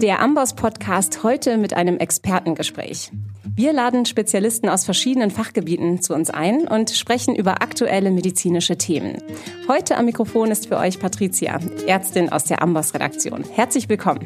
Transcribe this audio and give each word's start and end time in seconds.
Der 0.00 0.22
Amboss 0.22 0.54
Podcast 0.54 1.22
heute 1.24 1.58
mit 1.58 1.74
einem 1.74 1.98
Expertengespräch. 1.98 3.12
Wir 3.44 3.74
laden 3.74 4.06
Spezialisten 4.06 4.70
aus 4.70 4.86
verschiedenen 4.86 5.30
Fachgebieten 5.30 6.00
zu 6.00 6.14
uns 6.14 6.30
ein 6.30 6.66
und 6.66 6.88
sprechen 6.88 7.36
über 7.36 7.60
aktuelle 7.60 8.10
medizinische 8.10 8.78
Themen. 8.78 9.18
Heute 9.68 9.98
am 9.98 10.06
Mikrofon 10.06 10.50
ist 10.50 10.68
für 10.68 10.78
euch 10.78 11.00
Patricia, 11.00 11.60
Ärztin 11.86 12.32
aus 12.32 12.44
der 12.44 12.62
Amboss 12.62 12.94
Redaktion. 12.94 13.44
Herzlich 13.44 13.90
willkommen. 13.90 14.24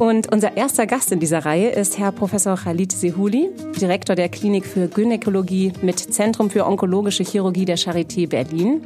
Und 0.00 0.32
unser 0.32 0.56
erster 0.56 0.86
Gast 0.86 1.12
in 1.12 1.20
dieser 1.20 1.44
Reihe 1.44 1.68
ist 1.68 1.98
Herr 1.98 2.10
Professor 2.10 2.56
Khalid 2.56 2.90
Sehuli, 2.90 3.50
Direktor 3.78 4.16
der 4.16 4.30
Klinik 4.30 4.64
für 4.64 4.88
Gynäkologie 4.88 5.74
mit 5.82 5.98
Zentrum 5.98 6.48
für 6.48 6.66
onkologische 6.66 7.22
Chirurgie 7.22 7.66
der 7.66 7.76
Charité 7.76 8.26
Berlin. 8.26 8.80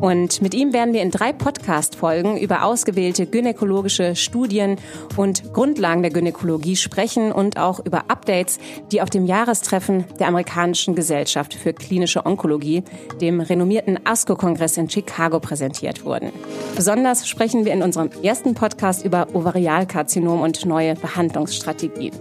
Und 0.00 0.42
mit 0.42 0.52
ihm 0.52 0.74
werden 0.74 0.92
wir 0.92 1.00
in 1.00 1.10
drei 1.10 1.32
Podcast-Folgen 1.32 2.36
über 2.36 2.64
ausgewählte 2.64 3.26
gynäkologische 3.26 4.14
Studien 4.14 4.76
und 5.16 5.54
Grundlagen 5.54 6.02
der 6.02 6.10
Gynäkologie 6.10 6.76
sprechen 6.76 7.32
und 7.32 7.56
auch 7.56 7.80
über 7.84 8.10
Updates, 8.10 8.58
die 8.90 9.00
auf 9.00 9.08
dem 9.08 9.24
Jahrestreffen 9.24 10.04
der 10.18 10.28
amerikanischen 10.28 10.94
Gesellschaft 10.94 11.54
für 11.54 11.72
klinische 11.72 12.26
Onkologie, 12.26 12.82
dem 13.22 13.40
renommierten 13.40 13.98
ASCO-Kongress 14.04 14.76
in 14.76 14.90
Chicago, 14.90 15.40
präsentiert 15.40 16.04
wurden. 16.04 16.30
Besonders 16.76 17.26
sprechen 17.26 17.64
wir 17.64 17.72
in 17.72 17.82
unserem 17.82 18.10
ersten 18.22 18.54
Podcast 18.54 19.04
über 19.04 19.28
Ovarialkarzinom 19.32 20.41
und 20.42 20.66
neue 20.66 20.94
Behandlungsstrategien. 20.96 22.12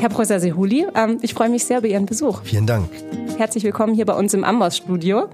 Herr 0.00 0.08
Professor 0.08 0.38
Sehuli, 0.38 0.86
ähm, 0.94 1.18
ich 1.22 1.34
freue 1.34 1.48
mich 1.48 1.64
sehr 1.64 1.78
über 1.78 1.88
Ihren 1.88 2.06
Besuch. 2.06 2.42
Vielen 2.44 2.66
Dank. 2.66 2.88
Herzlich 3.36 3.64
willkommen 3.64 3.94
hier 3.94 4.06
bei 4.06 4.14
uns 4.14 4.32
im 4.32 4.44
Amboss-Studio. 4.44 5.28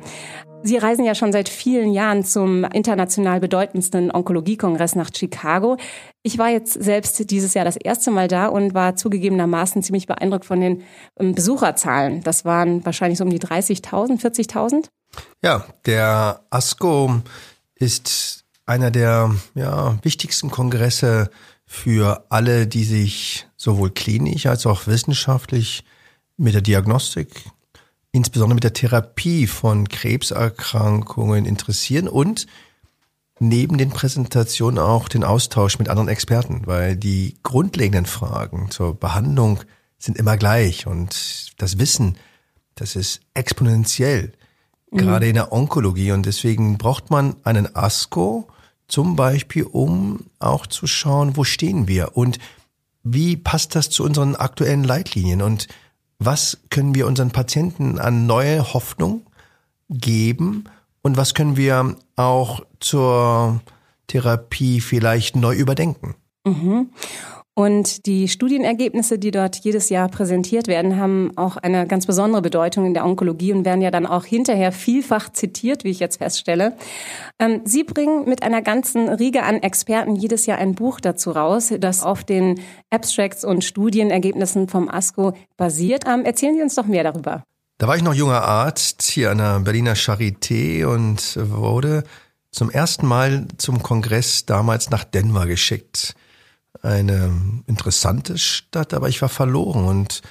Sie 0.63 0.79
reisen 0.79 1.05
ja 1.05 1.15
schon 1.15 1.31
seit 1.31 1.51
vielen 1.51 1.93
Jahren 1.93 2.25
zum 2.25 2.65
international 2.65 3.39
bedeutendsten 3.39 4.11
Onkologiekongress 4.11 4.95
nach 4.95 5.11
Chicago. 5.15 5.77
Ich 6.23 6.39
war 6.39 6.49
jetzt 6.49 6.73
selbst 6.73 7.31
dieses 7.31 7.53
Jahr 7.53 7.67
das 7.67 7.77
erste 7.77 8.11
Mal 8.11 8.29
da 8.29 8.47
und 8.47 8.73
war 8.73 8.97
zugegebenermaßen 8.97 9.83
ziemlich 9.83 10.07
beeindruckt 10.07 10.47
von 10.47 10.63
den 10.63 10.83
ähm, 11.21 11.35
Besucherzahlen. 11.35 12.23
Das 12.23 12.47
waren 12.47 12.83
wahrscheinlich 12.87 13.19
so 13.19 13.25
um 13.25 13.31
die 13.31 13.41
30.000, 13.41 14.23
40.000. 14.23 14.87
Ja, 15.43 15.67
der 15.85 16.41
ASCO 16.49 17.21
ist 17.75 18.45
einer 18.65 18.91
der 18.91 19.35
ja, 19.55 19.99
wichtigsten 20.03 20.51
Kongresse 20.51 21.29
für 21.75 22.25
alle, 22.31 22.69
die 22.69 22.85
sich 22.85 23.47
sowohl 23.57 23.91
klinisch 23.91 24.47
als 24.47 24.65
auch 24.65 24.87
wissenschaftlich 24.87 25.85
mit 26.37 26.55
der 26.55 26.63
Diagnostik, 26.63 27.29
insbesondere 28.13 28.55
mit 28.55 28.65
der 28.65 28.73
Therapie 28.73 29.49
von 29.49 29.89
Krebserkrankungen 29.89 31.45
interessieren 31.45 32.09
und 32.09 32.47
neben 33.41 33.77
den 33.77 33.91
Präsentationen 33.91 34.79
auch 34.79 35.09
den 35.09 35.25
Austausch 35.25 35.79
mit 35.81 35.89
anderen 35.89 36.09
Experten, 36.09 36.63
weil 36.65 36.97
die 36.97 37.37
grundlegenden 37.43 38.07
Fragen 38.07 38.71
zur 38.71 38.95
Behandlung 38.95 39.61
sind 39.99 40.17
immer 40.17 40.37
gleich 40.37 40.87
und 40.87 41.53
das 41.59 41.79
Wissen, 41.79 42.17
das 42.77 42.95
ist 42.95 43.21
exponentiell, 43.35 44.33
mhm. 44.93 44.99
gerade 44.99 45.27
in 45.27 45.35
der 45.35 45.53
Onkologie 45.53 46.13
und 46.13 46.25
deswegen 46.25 46.79
braucht 46.79 47.11
man 47.11 47.35
einen 47.43 47.75
ASCO, 47.75 48.49
zum 48.89 49.17
Beispiel, 49.17 49.65
um 49.65 50.27
auch 50.39 50.67
zu 50.67 50.87
schauen, 50.87 51.37
wo 51.37 51.45
stehen 51.45 51.89
wir 51.89 52.17
und 52.17 52.39
wie 53.03 53.37
passt 53.37 53.75
das 53.75 53.91
zu 53.91 54.05
unseren 54.05 54.35
aktuellen 54.37 54.85
Leitlinien 54.85 55.43
und 55.43 55.69
was 56.19 56.59
können 56.71 56.95
wir 56.95 57.07
unseren 57.07 57.31
Patienten 57.31 57.99
an 57.99 58.27
neue 58.27 58.73
Hoffnung 58.73 59.23
geben 59.91 60.65
und 61.03 61.17
was 61.17 61.35
können 61.35 61.57
wir 61.57 61.97
auch 62.17 62.61
zur 62.81 63.61
Therapie 64.07 64.81
vielleicht 64.81 65.37
neu 65.37 65.55
überdenken. 65.55 66.15
Mhm. 66.45 66.91
Und 67.57 68.07
die 68.07 68.27
Studienergebnisse, 68.27 69.17
die 69.17 69.31
dort 69.31 69.57
jedes 69.59 69.89
Jahr 69.89 70.09
präsentiert 70.09 70.67
werden, 70.67 70.99
haben 70.99 71.31
auch 71.37 71.57
eine 71.57 71.87
ganz 71.87 72.05
besondere 72.05 72.43
Bedeutung 72.43 72.85
in 72.85 72.95
der 72.95 73.07
Onkologie 73.07 73.53
und 73.53 73.65
werden 73.65 73.81
ja 73.81 73.93
dann 73.93 74.07
auch 74.07 74.25
hinterher 74.25 74.73
vielfach 74.73 75.33
zitiert, 75.33 75.85
wie 75.85 75.91
ich 75.91 76.01
jetzt 76.01 76.17
feststelle. 76.17 76.77
Ähm, 77.39 77.61
Sie 77.65 77.85
bringen 77.85 78.29
mit 78.29 78.43
einer 78.43 78.61
ganzen 78.61 79.09
Riege 79.09 79.45
an 79.45 79.63
Experten 79.63 80.17
jedes 80.17 80.47
Jahr 80.47 80.59
ein 80.59 80.75
Buch 80.75 80.99
dazu 80.99 81.31
raus, 81.31 81.73
das 81.79 82.03
auf 82.03 82.25
den 82.25 82.61
Abstracts 82.91 83.45
und 83.45 83.63
Studienergebnissen 83.63 84.67
vom 84.67 84.89
ASCO 84.89 85.35
basiert. 85.57 86.07
Ähm, 86.09 86.25
erzählen 86.25 86.57
Sie 86.57 86.63
uns 86.63 86.75
doch 86.75 86.87
mehr 86.87 87.05
darüber. 87.05 87.45
Da 87.79 87.87
war 87.87 87.97
ich 87.97 88.03
noch 88.03 88.15
junger 88.15 88.43
Arzt 88.43 89.03
hier 89.03 89.31
an 89.31 89.39
der 89.39 89.61
Berliner 89.61 89.95
Charité 89.95 90.87
und 90.87 91.37
wurde 91.37 92.03
zum 92.51 92.69
ersten 92.69 93.07
Mal 93.07 93.47
zum 93.59 93.81
Kongress 93.81 94.45
damals 94.45 94.91
nach 94.91 95.05
Denver 95.05 95.47
geschickt 95.47 96.17
eine 96.85 97.63
interessante 97.67 98.39
Stadt, 98.39 98.95
aber 98.95 99.09
ich 99.09 99.23
war 99.23 99.29
verloren 99.29 99.85
und 99.85 100.23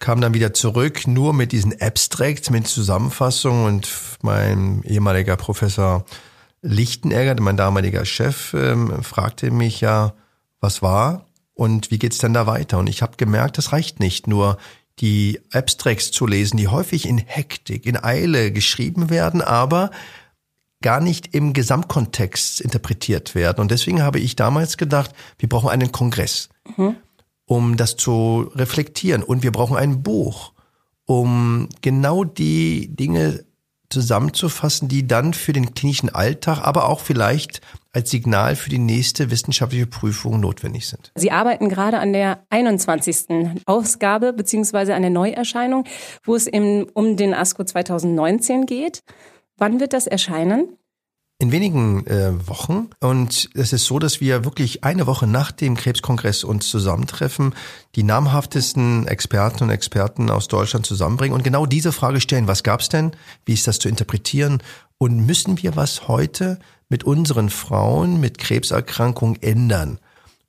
kam 0.00 0.20
dann 0.20 0.34
wieder 0.34 0.54
zurück, 0.54 1.06
nur 1.06 1.32
mit 1.32 1.52
diesen 1.52 1.80
Abstracts, 1.80 2.50
mit 2.50 2.66
Zusammenfassungen 2.66 3.66
und 3.66 3.88
mein 4.22 4.82
ehemaliger 4.82 5.36
Professor 5.36 6.04
Lichtenegger, 6.62 7.40
mein 7.40 7.56
damaliger 7.56 8.04
Chef, 8.04 8.54
ähm, 8.54 9.02
fragte 9.02 9.50
mich 9.50 9.80
ja, 9.80 10.14
was 10.60 10.82
war 10.82 11.26
und 11.54 11.90
wie 11.90 11.98
geht's 11.98 12.18
denn 12.18 12.34
da 12.34 12.46
weiter? 12.46 12.78
Und 12.78 12.88
ich 12.88 13.02
habe 13.02 13.16
gemerkt, 13.16 13.58
das 13.58 13.72
reicht 13.72 14.00
nicht, 14.00 14.26
nur 14.26 14.58
die 14.98 15.40
Abstracts 15.52 16.10
zu 16.10 16.26
lesen, 16.26 16.56
die 16.56 16.68
häufig 16.68 17.08
in 17.08 17.18
Hektik, 17.18 17.86
in 17.86 18.02
Eile 18.02 18.52
geschrieben 18.52 19.08
werden, 19.10 19.40
aber 19.40 19.90
gar 20.82 21.00
nicht 21.00 21.34
im 21.34 21.52
Gesamtkontext 21.52 22.60
interpretiert 22.60 23.34
werden. 23.34 23.60
Und 23.60 23.70
deswegen 23.70 24.02
habe 24.02 24.18
ich 24.18 24.36
damals 24.36 24.76
gedacht, 24.76 25.12
wir 25.38 25.48
brauchen 25.48 25.68
einen 25.68 25.92
Kongress, 25.92 26.48
mhm. 26.76 26.96
um 27.44 27.76
das 27.76 27.96
zu 27.96 28.50
reflektieren. 28.54 29.22
Und 29.22 29.42
wir 29.42 29.52
brauchen 29.52 29.76
ein 29.76 30.02
Buch, 30.02 30.52
um 31.04 31.68
genau 31.82 32.24
die 32.24 32.94
Dinge 32.94 33.44
zusammenzufassen, 33.90 34.88
die 34.88 35.06
dann 35.06 35.34
für 35.34 35.52
den 35.52 35.74
klinischen 35.74 36.08
Alltag, 36.08 36.60
aber 36.62 36.88
auch 36.88 37.00
vielleicht 37.00 37.60
als 37.92 38.10
Signal 38.10 38.54
für 38.54 38.70
die 38.70 38.78
nächste 38.78 39.30
wissenschaftliche 39.30 39.86
Prüfung 39.86 40.38
notwendig 40.38 40.86
sind. 40.88 41.10
Sie 41.16 41.32
arbeiten 41.32 41.68
gerade 41.68 41.98
an 41.98 42.12
der 42.12 42.44
21. 42.50 43.62
Ausgabe 43.66 44.32
beziehungsweise 44.32 44.94
an 44.94 45.02
der 45.02 45.10
Neuerscheinung, 45.10 45.84
wo 46.22 46.36
es 46.36 46.46
eben 46.46 46.84
um 46.84 47.16
den 47.16 47.34
ASCO 47.34 47.64
2019 47.64 48.66
geht. 48.66 49.02
Wann 49.60 49.78
wird 49.78 49.92
das 49.92 50.06
erscheinen? 50.06 50.78
In 51.38 51.52
wenigen 51.52 52.06
äh, 52.06 52.32
Wochen. 52.48 52.88
Und 52.98 53.50
es 53.52 53.74
ist 53.74 53.84
so, 53.84 53.98
dass 53.98 54.20
wir 54.20 54.44
wirklich 54.46 54.84
eine 54.84 55.06
Woche 55.06 55.26
nach 55.26 55.52
dem 55.52 55.76
Krebskongress 55.76 56.44
uns 56.44 56.70
zusammentreffen, 56.70 57.54
die 57.94 58.02
namhaftesten 58.02 59.06
Experten 59.06 59.64
und 59.64 59.70
Experten 59.70 60.30
aus 60.30 60.48
Deutschland 60.48 60.86
zusammenbringen 60.86 61.34
und 61.34 61.44
genau 61.44 61.66
diese 61.66 61.92
Frage 61.92 62.22
stellen, 62.22 62.46
was 62.46 62.62
gab's 62.62 62.88
denn? 62.88 63.12
Wie 63.44 63.52
ist 63.52 63.66
das 63.66 63.78
zu 63.78 63.90
interpretieren? 63.90 64.62
Und 64.96 65.26
müssen 65.26 65.62
wir 65.62 65.76
was 65.76 66.08
heute 66.08 66.58
mit 66.88 67.04
unseren 67.04 67.50
Frauen 67.50 68.18
mit 68.18 68.38
Krebserkrankungen 68.38 69.42
ändern? 69.42 69.98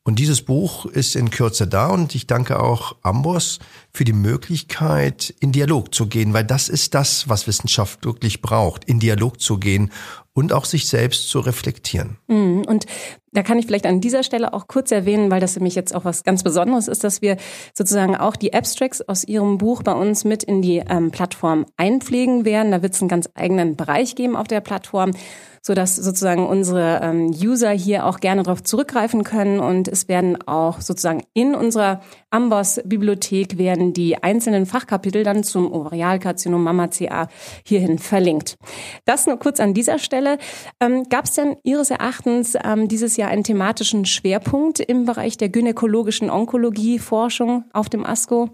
Und 0.04 0.18
dieses 0.18 0.42
Buch 0.42 0.88
ist 0.88 1.16
in 1.16 1.30
Kürze 1.30 1.68
da 1.68 1.90
und 1.90 2.16
ich 2.16 2.26
danke 2.26 2.60
auch 2.60 2.96
Amboss 3.04 3.60
für 3.94 4.04
die 4.04 4.14
Möglichkeit, 4.14 5.32
in 5.40 5.52
Dialog 5.52 5.94
zu 5.94 6.08
gehen, 6.08 6.34
weil 6.34 6.44
das 6.44 6.70
ist 6.70 6.96
das, 6.96 7.30
was 7.30 7.46
Wissenschaft 7.46 8.04
wirklich 8.04 8.42
braucht, 8.42 8.84
in 8.86 9.00
Dialog 9.00 9.40
zu 9.40 9.60
gehen 9.60 9.92
und 10.34 10.54
auch 10.54 10.66
sich 10.66 10.88
selbst 10.88 11.30
zu 11.30 11.40
reflektieren. 11.40 12.18
Mhm. 12.28 12.64
Und 12.66 12.88
da 13.32 13.44
kann 13.44 13.60
ich 13.60 13.68
vielleicht 13.68 13.86
an 13.86 14.02
dieser 14.02 14.24
Stelle 14.24 14.54
auch 14.54 14.68
kurz 14.68 14.92
erwähnen, 14.92 15.30
weil 15.30 15.40
das 15.40 15.60
mich 15.60 15.76
jetzt 15.76 15.94
auch 15.94 16.04
was 16.04 16.24
ganz 16.24 16.42
Besonderes 16.42 16.88
ist, 16.88 17.04
dass 17.04 17.22
wir 17.22 17.38
sozusagen 17.76 18.16
auch 18.16 18.36
die 18.36 18.56
Abstracts 18.56 19.08
aus 19.08 19.24
Ihrem 19.24 19.60
Buch 19.60 19.84
bei 19.84 19.94
uns 19.94 20.24
mit 20.24 20.44
in 20.44 20.64
die 20.64 20.78
ähm, 20.80 21.12
Plattform 21.12 21.68
einpflegen 21.78 22.44
werden. 22.44 22.72
Da 22.72 22.82
wird 22.82 22.96
es 22.96 23.02
einen 23.02 23.10
ganz 23.10 23.30
eigenen 23.36 23.76
Bereich 23.76 24.16
geben 24.16 24.36
auf 24.36 24.48
der 24.48 24.62
Plattform 24.62 25.12
so 25.62 25.76
dass 25.76 25.96
sozusagen 25.96 26.48
unsere 26.48 27.02
ähm, 27.04 27.28
User 27.28 27.70
hier 27.70 28.06
auch 28.06 28.20
gerne 28.20 28.44
darauf 28.44 28.64
zurückgreifen 28.64 29.24
können 29.24 29.60
und 29.60 29.88
es 29.88 30.08
werden 30.08 30.42
auch 30.48 30.82
sozusagen 30.82 31.24
in 31.34 31.54
unserer 31.54 32.02
Amboss-Bibliothek 32.32 33.58
werden 33.58 33.94
die 33.94 34.22
einzelnen 34.22 34.66
Fachkapitel 34.66 35.24
dann 35.24 35.44
zum 35.44 35.72
Ovarialkarzinom, 35.72 36.64
Mama-CA 36.64 37.28
hierhin 37.64 38.00
verlinkt. 38.00 38.58
Das 39.06 39.28
nur 39.28 39.38
kurz 39.38 39.60
an 39.60 39.74
dieser 39.74 40.00
Stelle. 40.00 40.40
Ähm, 40.80 41.06
Gab 41.10 41.26
es 41.26 41.34
denn 41.34 41.58
Ihres 41.64 41.92
Erachtens 41.92 42.56
ähm, 42.64 42.88
dieses 42.88 43.18
Jahr 43.18 43.30
einen 43.30 43.44
thematischen 43.44 44.06
Schwerpunkt 44.06 44.80
im 44.80 45.06
Bereich 45.06 45.38
der 45.38 45.50
gynäkologischen 45.50 46.30
Onkologie-Forschung 46.30 47.66
auf 47.74 47.90
dem 47.90 48.06
ASCO? 48.06 48.50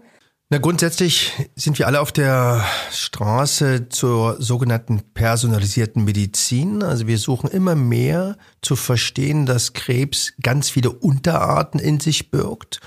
Na, 0.50 0.56
grundsätzlich 0.56 1.34
sind 1.56 1.78
wir 1.78 1.86
alle 1.86 2.00
auf 2.00 2.10
der 2.10 2.64
Straße 2.90 3.90
zur 3.90 4.40
sogenannten 4.40 5.02
personalisierten 5.12 6.04
Medizin. 6.04 6.82
Also 6.82 7.06
wir 7.06 7.18
suchen 7.18 7.50
immer 7.50 7.74
mehr 7.74 8.38
zu 8.62 8.74
verstehen, 8.74 9.44
dass 9.44 9.74
Krebs 9.74 10.32
ganz 10.42 10.70
viele 10.70 10.90
Unterarten 10.90 11.78
in 11.78 12.00
sich 12.00 12.30
birgt 12.30 12.80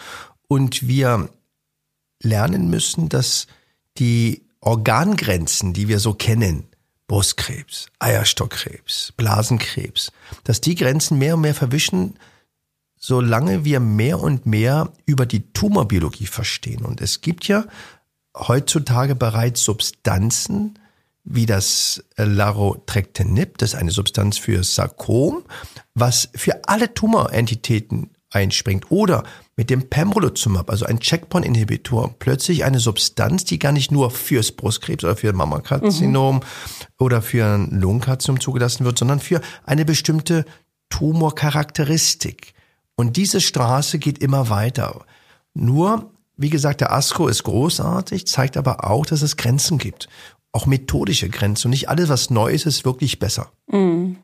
und 0.48 0.88
wir 0.88 1.30
lernen 2.24 2.68
müssen, 2.72 3.10
dass 3.10 3.46
die 4.00 4.48
Organgrenzen, 4.60 5.74
die 5.74 5.88
wir 5.88 6.00
so 6.00 6.16
kennen, 6.16 6.68
Brustkrebs, 7.06 7.92
Eierstockkrebs, 8.00 9.13
Blasenkrebs, 9.18 10.12
dass 10.46 10.62
die 10.62 10.74
Grenzen 10.74 11.19
mehr 11.19 11.36
und 11.36 11.42
mehr 11.42 11.54
verwischen 11.54 12.16
solange 13.01 13.65
wir 13.65 13.80
mehr 13.80 14.21
und 14.21 14.45
mehr 14.45 14.94
über 15.06 15.25
die 15.25 15.51
Tumorbiologie 15.51 16.27
verstehen. 16.27 16.86
Und 16.86 17.01
es 17.01 17.21
gibt 17.21 17.48
ja 17.48 17.65
heutzutage 18.38 19.15
bereits 19.15 19.63
Substanzen, 19.63 20.77
wie 21.24 21.45
das 21.45 22.03
Larotrectinib, 22.15 23.57
das 23.57 23.74
ist 23.74 23.80
eine 23.80 23.92
Substanz 23.92 24.38
für 24.38 24.63
Sarkom, 24.63 25.44
was 25.94 26.30
für 26.36 26.68
alle 26.68 26.94
Tumorentitäten 26.94 28.12
einspringt. 28.30 28.92
Oder 28.92 29.24
mit 29.56 29.69
dem 29.69 29.89
Pembrolizumab, 29.89 30.69
also 30.69 30.86
ein 30.86 31.00
Checkpoint-Inhibitor, 31.00 32.15
plötzlich 32.19 32.63
eine 32.63 32.80
Substanz, 32.80 33.45
die 33.45 33.59
gar 33.59 33.71
nicht 33.71 33.92
nur 33.92 34.09
fürs 34.12 34.51
Brustkrebs 34.51 35.03
oder 35.03 35.15
für 35.15 35.33
Mammakarzinom 35.33 36.38
mhm. 36.38 36.42
oder 36.98 37.21
für 37.21 37.45
ein 37.45 37.80
Lungenkarzinom 37.80 38.39
zugelassen 38.39 38.86
wird, 38.86 38.98
sondern 38.98 39.19
für 39.19 39.42
eine 39.65 39.86
bestimmte 39.86 40.45
Tumorcharakteristik. 40.89 42.53
Und 42.96 43.18
diese 43.18 43.42
Straße 43.42 44.00
geht 44.00 44.20
immer 44.20 44.50
weiter. 44.50 45.06
Nur, 45.54 46.12
wie 46.38 46.50
gesagt, 46.50 46.82
der 46.82 46.92
ASCO 46.92 47.28
ist 47.28 47.44
großartig, 47.44 48.28
zeigt 48.28 48.58
aber 48.58 48.90
auch, 48.90 49.06
dass 49.06 49.22
es 49.22 49.38
Grenzen 49.38 49.78
gibt. 49.78 50.08
Auch 50.52 50.66
methodische 50.66 51.30
Grenzen. 51.30 51.68
Und 51.68 51.72
nicht 51.72 51.90
alles, 51.90 52.10
was 52.10 52.30
neu 52.30 52.52
ist, 52.52 52.66
ist 52.66 52.86
wirklich 52.86 53.20
besser. 53.20 53.52
Mhm. 53.68 54.18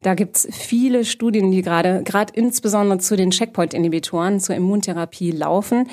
Da 0.00 0.14
gibt's 0.14 0.46
viele 0.50 1.04
Studien, 1.04 1.50
die 1.50 1.62
gerade, 1.62 2.02
gerade 2.04 2.32
insbesondere 2.34 2.98
zu 2.98 3.16
den 3.16 3.30
Checkpoint-Inhibitoren, 3.30 4.38
zur 4.38 4.54
Immuntherapie 4.54 5.32
laufen. 5.32 5.88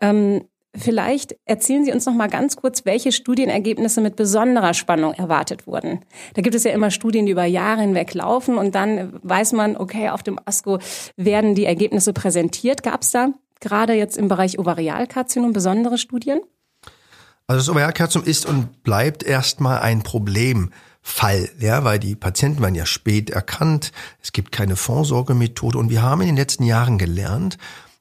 Ähm, 0.00 0.44
Vielleicht 0.74 1.34
erzählen 1.46 1.84
Sie 1.84 1.92
uns 1.92 2.04
noch 2.04 2.14
mal 2.14 2.28
ganz 2.28 2.56
kurz, 2.56 2.84
welche 2.84 3.10
Studienergebnisse 3.10 4.00
mit 4.00 4.16
besonderer 4.16 4.74
Spannung 4.74 5.14
erwartet 5.14 5.66
wurden. 5.66 6.00
Da 6.34 6.42
gibt 6.42 6.54
es 6.54 6.64
ja 6.64 6.72
immer 6.72 6.90
Studien, 6.90 7.26
die 7.26 7.32
über 7.32 7.44
Jahre 7.44 7.80
hinweg 7.80 8.12
laufen 8.14 8.58
und 8.58 8.74
dann 8.74 9.18
weiß 9.22 9.52
man, 9.52 9.76
okay, 9.76 10.10
auf 10.10 10.22
dem 10.22 10.38
ASCO 10.44 10.78
werden 11.16 11.54
die 11.54 11.64
Ergebnisse 11.64 12.12
präsentiert. 12.12 12.82
Gab 12.82 13.02
es 13.02 13.12
da 13.12 13.30
gerade 13.60 13.94
jetzt 13.94 14.18
im 14.18 14.28
Bereich 14.28 14.58
Ovarialkarzinom 14.58 15.52
besondere 15.52 15.96
Studien? 15.96 16.40
Also 17.46 17.60
das 17.60 17.68
Ovarialkarzinom 17.70 18.26
ist 18.26 18.44
und 18.44 18.82
bleibt 18.82 19.22
erstmal 19.22 19.78
ein 19.80 20.02
Problem. 20.02 20.70
Fall, 21.00 21.48
ja, 21.58 21.84
weil 21.84 21.98
die 21.98 22.14
Patienten 22.14 22.60
werden 22.60 22.74
ja 22.74 22.84
spät 22.84 23.30
erkannt, 23.30 23.92
es 24.22 24.32
gibt 24.32 24.52
keine 24.52 24.76
Vorsorgemethode 24.76 25.78
und 25.78 25.88
wir 25.88 26.02
haben 26.02 26.20
in 26.20 26.26
den 26.26 26.36
letzten 26.36 26.64
Jahren 26.64 26.98
gelernt, 26.98 27.56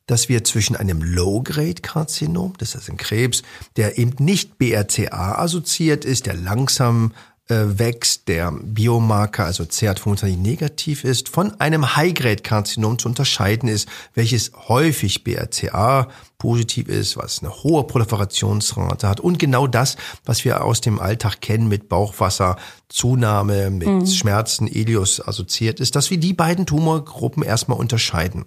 dass 0.08 0.30
wir 0.30 0.44
zwischen 0.44 0.76
einem 0.76 1.02
Low-Grade-Karzinom, 1.02 2.54
das 2.58 2.76
ist 2.76 2.90
ein 2.90 2.98
Krebs, 2.98 3.44
der 3.76 3.98
eben 3.98 4.16
nicht 4.24 4.58
BRCA 4.58 5.38
assoziiert 5.38 6.06
ist, 6.06 6.26
der 6.26 6.34
langsam 6.34 7.12
äh, 7.50 7.80
wächst, 7.80 8.28
der 8.28 8.52
Biomarker, 8.52 9.46
also 9.46 9.64
CA25 9.64 10.38
negativ 10.38 11.04
ist, 11.04 11.30
von 11.30 11.60
einem 11.60 11.96
High-Grade-Karzinom 11.96 13.00
zu 13.00 13.08
unterscheiden 13.08 13.70
ist, 13.70 13.88
welches 14.14 14.52
häufig 14.68 15.24
BRCA 15.24 16.10
positiv 16.38 16.88
ist, 16.88 17.18
was 17.18 17.42
eine 17.42 17.64
hohe 17.64 17.86
Proliferationsrate 17.86 19.08
hat 19.08 19.20
und 19.20 19.40
genau 19.40 19.68
das, 19.68 19.98
was 20.26 20.46
wir 20.46 20.64
aus 20.64 20.82
dem 20.82 21.00
Alltag 21.00 21.42
kennen 21.42 21.68
mit 21.68 21.90
Bauchwasser, 21.90 22.58
Zunahme, 22.90 23.70
mit 23.72 23.88
mhm. 23.88 24.08
Schmerzen, 24.08 24.68
Ilius 24.68 25.26
assoziiert 25.26 25.80
ist, 25.80 25.96
dass 25.96 26.12
wir 26.12 26.18
die 26.18 26.34
beiden 26.34 26.66
Tumorgruppen 26.66 27.44
erstmal 27.44 27.80
unterscheiden. 27.80 28.46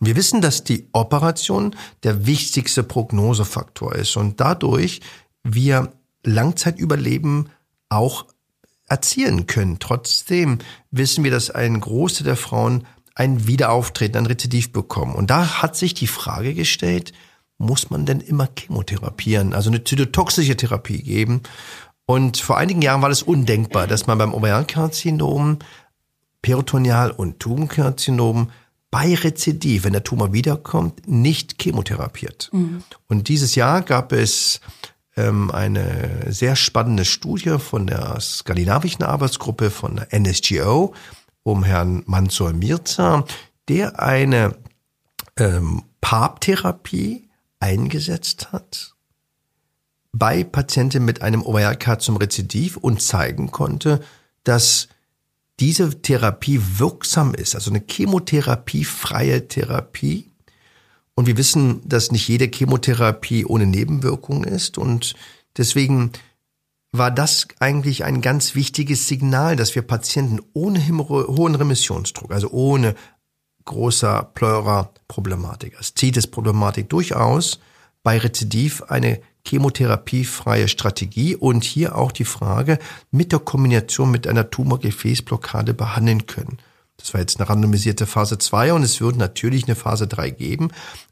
Und 0.00 0.06
wir 0.06 0.16
wissen, 0.16 0.40
dass 0.40 0.64
die 0.64 0.88
Operation 0.92 1.74
der 2.02 2.26
wichtigste 2.26 2.82
Prognosefaktor 2.82 3.94
ist 3.94 4.16
und 4.16 4.40
dadurch 4.40 5.00
wir 5.42 5.92
Langzeitüberleben 6.24 7.50
auch 7.88 8.26
erzielen 8.88 9.46
können. 9.46 9.78
Trotzdem 9.78 10.58
wissen 10.90 11.24
wir, 11.24 11.30
dass 11.30 11.50
ein 11.50 11.80
Großteil 11.80 12.24
der 12.24 12.36
Frauen 12.36 12.86
ein 13.14 13.46
Wiederauftreten, 13.46 14.18
ein 14.18 14.26
Rezidiv 14.26 14.72
bekommen. 14.72 15.14
Und 15.14 15.30
da 15.30 15.62
hat 15.62 15.76
sich 15.76 15.94
die 15.94 16.06
Frage 16.06 16.54
gestellt, 16.54 17.12
muss 17.58 17.88
man 17.88 18.04
denn 18.04 18.20
immer 18.20 18.48
chemotherapieren, 18.56 19.54
also 19.54 19.70
eine 19.70 19.82
zytotoxische 19.82 20.56
Therapie 20.56 21.02
geben? 21.02 21.42
Und 22.04 22.36
vor 22.36 22.58
einigen 22.58 22.82
Jahren 22.82 23.02
war 23.02 23.10
es 23.10 23.22
undenkbar, 23.22 23.86
dass 23.86 24.06
man 24.06 24.18
beim 24.18 24.34
Ovarienkarzinom, 24.34 25.58
Peritoneal- 26.42 27.10
und 27.10 27.40
Tubenkarzinom 27.40 28.50
bei 28.96 29.14
Rezidiv, 29.14 29.84
wenn 29.84 29.92
der 29.92 30.04
Tumor 30.04 30.32
wiederkommt, 30.32 31.06
nicht 31.06 31.60
chemotherapiert. 31.60 32.48
Mhm. 32.50 32.82
Und 33.08 33.28
dieses 33.28 33.54
Jahr 33.54 33.82
gab 33.82 34.10
es 34.10 34.62
ähm, 35.18 35.50
eine 35.50 36.32
sehr 36.32 36.56
spannende 36.56 37.04
Studie 37.04 37.58
von 37.58 37.86
der 37.86 38.18
skandinavischen 38.20 39.04
Arbeitsgruppe 39.04 39.68
von 39.68 39.96
der 39.96 40.18
NSGO 40.18 40.94
um 41.42 41.62
Herrn 41.62 42.04
Mansur 42.06 42.54
Mirza, 42.54 43.26
der 43.68 44.00
eine 44.00 44.56
ähm, 45.36 45.82
PARP-Therapie 46.00 47.28
eingesetzt 47.60 48.50
hat 48.50 48.94
bei 50.10 50.42
Patienten 50.42 51.04
mit 51.04 51.20
einem 51.20 51.42
Ovarialkarzinom 51.42 52.16
Rezidiv 52.16 52.78
und 52.78 53.02
zeigen 53.02 53.50
konnte, 53.50 54.00
dass 54.42 54.88
diese 55.60 56.02
Therapie 56.02 56.60
wirksam 56.78 57.34
ist, 57.34 57.54
also 57.54 57.70
eine 57.70 57.82
chemotherapiefreie 57.88 59.48
Therapie. 59.48 60.30
Und 61.14 61.26
wir 61.26 61.38
wissen, 61.38 61.80
dass 61.88 62.12
nicht 62.12 62.28
jede 62.28 62.46
Chemotherapie 62.46 63.46
ohne 63.46 63.66
Nebenwirkung 63.66 64.44
ist. 64.44 64.76
Und 64.76 65.14
deswegen 65.56 66.12
war 66.92 67.10
das 67.10 67.48
eigentlich 67.58 68.04
ein 68.04 68.20
ganz 68.20 68.54
wichtiges 68.54 69.08
Signal, 69.08 69.56
dass 69.56 69.74
wir 69.74 69.82
Patienten 69.82 70.40
ohne 70.52 70.86
hohen 70.86 71.54
Remissionsdruck, 71.54 72.32
also 72.32 72.50
ohne 72.50 72.94
großer 73.64 74.30
Pleura-Problematik, 74.34 75.78
Aszites-Problematik 75.78 76.88
durchaus 76.88 77.60
bei 78.02 78.18
Rezidiv 78.18 78.82
eine 78.82 79.20
chemotherapiefreie 79.46 80.68
Strategie 80.68 81.36
und 81.36 81.64
hier 81.64 81.96
auch 81.96 82.12
die 82.12 82.24
Frage 82.24 82.78
mit 83.10 83.32
der 83.32 83.38
Kombination 83.38 84.10
mit 84.10 84.26
einer 84.26 84.50
Tumorgefäßblockade 84.50 85.74
behandeln 85.74 86.26
können. 86.26 86.58
Das 86.96 87.12
war 87.14 87.20
jetzt 87.20 87.38
eine 87.38 87.48
randomisierte 87.48 88.06
Phase 88.06 88.38
2 88.38 88.72
und 88.72 88.82
es 88.82 89.00
wird 89.00 89.16
natürlich 89.16 89.64
eine 89.64 89.76
Phase 89.76 90.06
3 90.06 90.30
geben, 90.30 90.70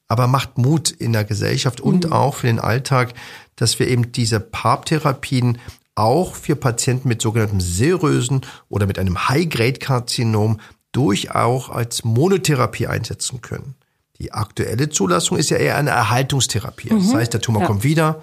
aber 0.09 0.27
macht 0.27 0.59
Mut 0.59 0.91
in 0.91 1.13
der 1.13 1.25
Gesellschaft 1.25 1.81
und 1.81 2.07
mhm. 2.07 2.13
auch 2.13 2.37
für 2.37 2.47
den 2.47 2.59
Alltag, 2.59 3.15
dass 3.57 3.79
wir 3.79 3.89
eben 3.89 4.13
diese 4.13 4.41
PARP-Therapien 4.41 5.59
auch 5.95 6.35
für 6.35 6.57
Patienten 6.57 7.09
mit 7.09 7.23
sogenanntem 7.23 7.61
serösen 7.61 8.41
oder 8.69 8.87
mit 8.87 8.99
einem 8.99 9.29
High-Grade-Karzinom 9.29 10.59
durchaus 10.93 11.71
als 11.71 12.05
Monotherapie 12.05 12.87
einsetzen 12.87 13.41
können. 13.41 13.75
Die 14.21 14.33
aktuelle 14.33 14.89
Zulassung 14.89 15.39
ist 15.39 15.51
ja 15.51 15.57
eher 15.57 15.77
eine 15.77 15.91
Erhaltungstherapie. 15.91 16.93
Mhm. 16.93 17.01
Das 17.01 17.15
heißt, 17.15 17.33
der 17.33 17.41
Tumor 17.41 17.63
ja. 17.63 17.67
kommt 17.67 17.85
wieder, 17.85 18.23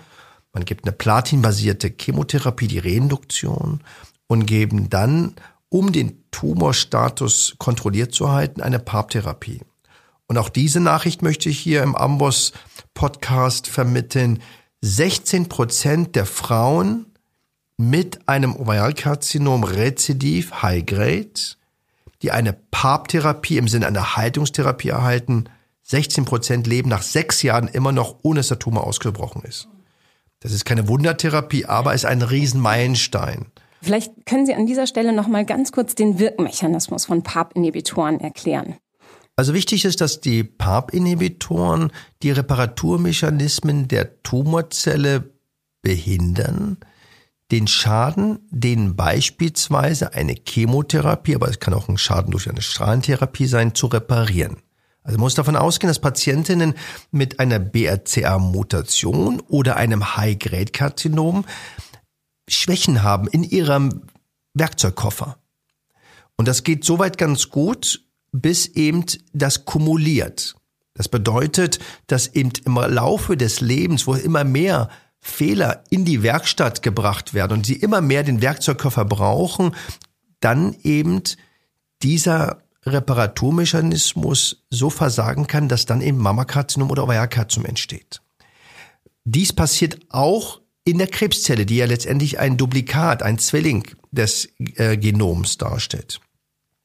man 0.54 0.66
gibt 0.66 0.86
eine 0.86 0.92
platinbasierte 0.92 1.94
Chemotherapie, 1.98 2.68
die 2.68 2.80
Reinduktion, 2.80 3.82
und 4.28 4.46
geben 4.46 4.90
dann, 4.90 5.36
um 5.70 5.92
den 5.92 6.24
Tumorstatus 6.32 7.56
kontrolliert 7.58 8.14
zu 8.14 8.32
halten, 8.32 8.62
eine 8.62 8.80
PARP-Therapie. 8.80 9.62
Und 10.28 10.38
auch 10.38 10.50
diese 10.50 10.80
Nachricht 10.80 11.22
möchte 11.22 11.50
ich 11.50 11.60
hier 11.60 11.84
im 11.84 11.96
Amboss 11.96 12.54
Podcast 12.94 13.68
vermitteln. 13.68 14.42
16 14.82 15.50
Prozent 15.50 16.16
der 16.16 16.26
Frauen 16.26 17.08
mit 17.78 18.28
einem 18.30 18.56
Ovarialkarzinom 18.56 19.64
Rezidiv 19.64 20.62
High 20.62 20.86
Grade, 20.86 21.58
die 22.22 22.32
eine 22.32 22.54
PARP-Therapie 22.54 23.58
im 23.58 23.68
Sinne 23.68 23.88
einer 23.88 24.16
Haltungstherapie 24.16 24.90
erhalten, 24.90 25.46
16 25.92 26.24
Prozent 26.26 26.68
leben 26.68 26.90
nach 26.90 27.02
sechs 27.02 27.42
Jahren 27.44 27.68
immer 27.68 27.92
noch, 27.92 28.16
ohne 28.24 28.40
dass 28.40 28.48
der 28.48 28.60
Tumor 28.60 28.88
ausgebrochen 28.88 29.44
ist. 29.44 29.68
Das 30.40 30.54
ist 30.54 30.64
keine 30.64 30.88
Wundertherapie, 30.88 31.66
aber 31.66 31.94
ist 31.94 32.06
ein 32.06 32.22
Riesenmeilenstein. 32.22 33.48
Vielleicht 33.82 34.26
können 34.26 34.46
Sie 34.46 34.54
an 34.54 34.66
dieser 34.66 34.88
Stelle 34.88 35.12
noch 35.12 35.28
mal 35.28 35.46
ganz 35.46 35.74
kurz 35.74 35.94
den 35.94 36.18
Wirkmechanismus 36.18 37.06
von 37.06 37.24
PARP-Inhibitoren 37.24 38.22
erklären. 38.22 38.78
Also 39.36 39.54
wichtig 39.54 39.84
ist, 39.84 40.00
dass 40.00 40.22
die 40.22 40.46
PARP-Inhibitoren 40.46 41.92
die 42.24 42.32
Reparaturmechanismen 42.32 43.90
der 43.90 44.24
Tumorzelle 44.24 45.34
behindern, 45.82 46.78
den 47.52 47.68
Schaden, 47.68 48.40
den 48.50 48.96
beispielsweise 48.96 50.14
eine 50.14 50.36
Chemotherapie, 50.48 51.36
aber 51.36 51.50
es 51.50 51.60
kann 51.60 51.74
auch 51.74 51.90
ein 51.90 51.98
Schaden 51.98 52.32
durch 52.32 52.50
eine 52.50 52.62
Strahlentherapie 52.62 53.48
sein, 53.48 53.76
zu 53.76 53.88
reparieren. 53.88 54.58
Also 55.04 55.18
man 55.18 55.26
muss 55.26 55.36
davon 55.36 55.56
ausgehen, 55.56 55.88
dass 55.88 56.00
Patientinnen 56.00 56.76
mit 57.12 57.40
einer 57.40 57.60
BRCA-Mutation 57.60 59.40
oder 59.48 59.78
einem 59.78 60.16
High-Grade-Karzinom 60.16 61.46
Schwächen 62.48 63.02
haben 63.02 63.28
in 63.28 63.44
ihrem 63.44 64.04
Werkzeugkoffer. 64.54 65.38
Und 66.38 66.48
das 66.48 66.64
geht 66.64 66.84
soweit 66.84 67.18
ganz 67.18 67.50
gut, 67.50 68.04
bis 68.32 68.68
eben 68.68 69.06
das 69.34 69.66
kumuliert. 69.66 70.56
Das 70.94 71.08
bedeutet, 71.10 71.80
dass 72.08 72.28
eben 72.28 72.52
im 72.66 72.76
Laufe 72.76 73.38
des 73.38 73.62
Lebens, 73.62 74.08
wo 74.08 74.14
immer 74.14 74.44
mehr 74.44 74.90
Fehler 75.20 75.84
in 75.90 76.04
die 76.04 76.24
Werkstatt 76.24 76.82
gebracht 76.82 77.34
werden 77.34 77.54
und 77.54 77.66
sie 77.66 77.76
immer 77.76 78.02
mehr 78.02 78.24
den 78.24 78.42
Werkzeugkoffer 78.42 79.06
brauchen, 79.06 79.76
dann 80.40 80.76
eben 80.84 81.22
dieser 82.02 82.64
Reparaturmechanismus 82.86 84.64
so 84.70 84.90
versagen 84.90 85.48
kann, 85.48 85.70
dass 85.70 85.86
dann 85.86 86.02
eben 86.02 86.18
Mammakarzinom 86.18 86.90
oder 86.90 87.04
Ovarialkarzinom 87.04 87.66
entsteht. 87.66 88.22
Dies 89.24 89.54
passiert 89.54 90.00
auch 90.10 90.60
in 90.84 90.98
der 90.98 91.06
Krebszelle, 91.08 91.68
die 91.68 91.78
ja 91.78 91.86
letztendlich 91.86 92.40
ein 92.40 92.58
Duplikat, 92.58 93.22
ein 93.22 93.38
Zwilling 93.38 93.86
des 94.12 94.50
äh, 94.76 94.98
Genoms 94.98 95.58
darstellt. 95.58 96.20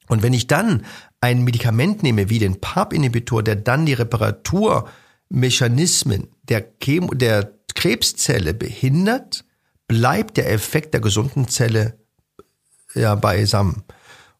Und 0.07 0.21
wenn 0.21 0.33
ich 0.33 0.45
dann 0.47 0.85
ein 1.19 1.43
Medikament 1.43 2.03
nehme 2.03 2.29
wie 2.29 2.39
den 2.39 2.61
PARP-Inhibitor, 2.61 3.41
der 3.43 3.55
dann 3.55 3.87
die 3.87 3.93
Reparaturmechanismen 3.93 6.27
der, 6.43 6.61
Chemo, 6.79 7.13
der 7.13 7.53
Krebszelle 7.73 8.53
behindert, 8.53 9.43
bleibt 9.87 10.37
der 10.37 10.51
Effekt 10.51 10.93
der 10.93 11.01
gesunden 11.01 11.47
Zelle 11.47 11.97
ja 12.93 13.15
beisammen. 13.15 13.83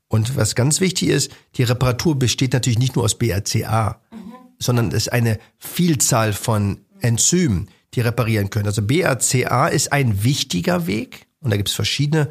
Und 0.10 0.38
was 0.38 0.56
ganz 0.56 0.80
wichtig 0.80 1.10
ist, 1.10 1.32
die 1.56 1.64
Reparatur 1.64 2.18
besteht 2.18 2.54
natürlich 2.54 2.80
nicht 2.80 2.96
nur 2.96 3.06
aus 3.06 3.18
BRCA, 3.18 4.02
mhm. 4.12 4.34
sondern 4.60 4.88
es 4.90 5.08
ist 5.08 5.14
eine 5.14 5.40
Vielzahl 5.58 6.34
von 6.34 6.80
Enzymen, 7.02 7.70
die 7.94 8.02
reparieren 8.02 8.50
können. 8.50 8.68
Also 8.68 8.82
BRCA 8.82 9.68
ist 9.68 9.92
ein 9.92 10.24
wichtiger 10.24 10.88
Weg 10.88 11.28
und 11.42 11.52
da 11.52 11.58
gibt 11.58 11.70
es 11.70 11.76
verschiedene 11.76 12.30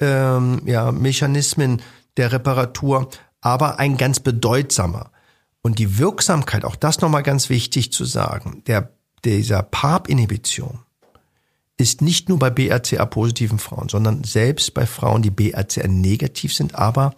ähm, 0.00 0.62
ja, 0.66 0.92
Mechanismen 0.92 1.82
der 2.16 2.32
Reparatur, 2.32 3.08
aber 3.40 3.78
ein 3.78 3.96
ganz 3.96 4.20
bedeutsamer. 4.20 5.10
Und 5.62 5.78
die 5.78 5.98
Wirksamkeit, 5.98 6.64
auch 6.64 6.76
das 6.76 7.00
nochmal 7.00 7.22
ganz 7.22 7.48
wichtig 7.48 7.92
zu 7.92 8.04
sagen, 8.04 8.62
der, 8.66 8.92
dieser 9.24 9.62
PARP-Inhibition 9.62 10.83
ist 11.76 12.02
nicht 12.02 12.28
nur 12.28 12.38
bei 12.38 12.50
BRCA-positiven 12.50 13.58
Frauen, 13.58 13.88
sondern 13.88 14.24
selbst 14.24 14.74
bei 14.74 14.86
Frauen, 14.86 15.22
die 15.22 15.30
BRCA-negativ 15.30 16.54
sind, 16.54 16.74
aber 16.74 17.14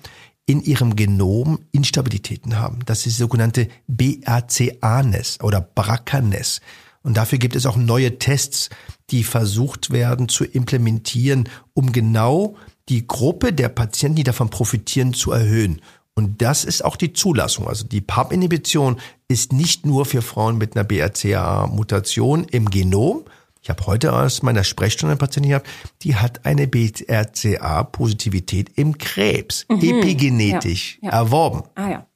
in 0.47 0.63
ihrem 0.63 0.97
Genom 0.97 1.59
Instabilitäten 1.73 2.59
haben. 2.59 2.79
Das 2.87 2.99
ist 2.99 3.19
die 3.19 3.23
sogenannte 3.23 3.69
BRCA-Ness 3.89 5.41
oder 5.43 5.61
BRCA-Ness. 5.61 6.61
Und 7.03 7.17
dafür 7.17 7.39
gibt 7.39 7.55
es 7.55 7.67
auch 7.67 7.77
neue 7.77 8.19
Tests, 8.19 8.71
die 9.11 9.25
versucht 9.25 9.91
werden 9.91 10.29
zu 10.29 10.45
implementieren, 10.45 11.49
um 11.75 11.93
genau 11.93 12.57
die 12.89 13.07
Gruppe 13.07 13.53
der 13.53 13.69
Patienten, 13.69 14.17
die 14.17 14.25
davon 14.25 14.51
profitieren, 14.51 15.13
zu 15.15 15.33
erhöhen. 15.33 15.81
Und 16.15 16.41
das 16.41 16.65
ist 16.65 16.85
auch 16.85 16.97
die 16.97 17.13
Zulassung. 17.13 17.69
Also 17.69 17.85
die 17.85 18.01
PARP-Inhibition 18.01 18.97
ist 19.29 19.53
nicht 19.53 19.85
nur 19.85 20.07
für 20.07 20.23
Frauen 20.23 20.57
mit 20.57 20.75
einer 20.75 20.85
BRCA-Mutation 20.85 22.45
im 22.45 22.71
Genom. 22.71 23.25
Ich 23.67 23.71
habe 23.71 23.85
heute 23.87 24.13
aus 24.13 24.45
meiner 24.45 24.63
Sprechstunde 24.63 25.11
eine 25.11 25.19
Patientin 25.19 25.51
gehabt, 25.51 25.67
die 26.03 26.15
hat 26.15 26.47
eine 26.47 26.69
BRCA-Positivität 26.69 28.79
im 28.79 28.97
Krebs, 28.97 29.67
mhm. 29.69 29.83
epigenetisch 29.83 31.01
ja, 31.03 31.11
ja. 31.11 31.19
erworben. 31.19 31.65
Ah 31.75 31.91
ja. 31.91 32.07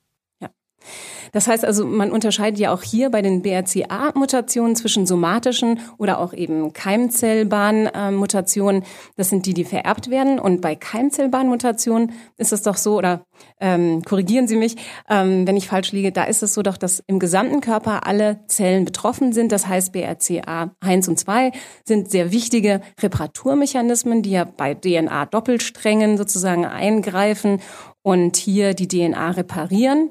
Das 1.32 1.46
heißt 1.46 1.64
also, 1.64 1.86
man 1.86 2.10
unterscheidet 2.10 2.58
ja 2.58 2.72
auch 2.72 2.82
hier 2.82 3.10
bei 3.10 3.22
den 3.22 3.42
BRCA-Mutationen 3.42 4.76
zwischen 4.76 5.06
somatischen 5.06 5.80
oder 5.98 6.18
auch 6.18 6.32
eben 6.32 6.72
Keimzellbahn-Mutationen. 6.72 8.84
Das 9.16 9.28
sind 9.28 9.46
die, 9.46 9.54
die 9.54 9.64
vererbt 9.64 10.10
werden. 10.10 10.38
Und 10.38 10.60
bei 10.60 10.74
Keimzellbahn-Mutationen 10.74 12.12
ist 12.36 12.52
es 12.52 12.62
doch 12.62 12.76
so, 12.76 12.96
oder 12.96 13.24
ähm, 13.60 14.02
korrigieren 14.02 14.48
Sie 14.48 14.56
mich, 14.56 14.76
ähm, 15.08 15.46
wenn 15.46 15.56
ich 15.56 15.68
falsch 15.68 15.92
liege, 15.92 16.12
da 16.12 16.24
ist 16.24 16.42
es 16.42 16.54
so 16.54 16.62
doch, 16.62 16.76
dass 16.76 17.02
im 17.06 17.18
gesamten 17.18 17.60
Körper 17.60 18.06
alle 18.06 18.40
Zellen 18.46 18.84
betroffen 18.84 19.32
sind. 19.32 19.52
Das 19.52 19.66
heißt, 19.66 19.92
BRCA 19.92 20.70
1 20.80 21.08
und 21.08 21.18
2 21.18 21.52
sind 21.84 22.10
sehr 22.10 22.32
wichtige 22.32 22.80
Reparaturmechanismen, 23.00 24.22
die 24.22 24.32
ja 24.32 24.44
bei 24.44 24.74
DNA-Doppelsträngen 24.74 26.16
sozusagen 26.16 26.66
eingreifen 26.66 27.60
und 28.02 28.36
hier 28.36 28.74
die 28.74 28.88
DNA 28.88 29.32
reparieren. 29.32 30.08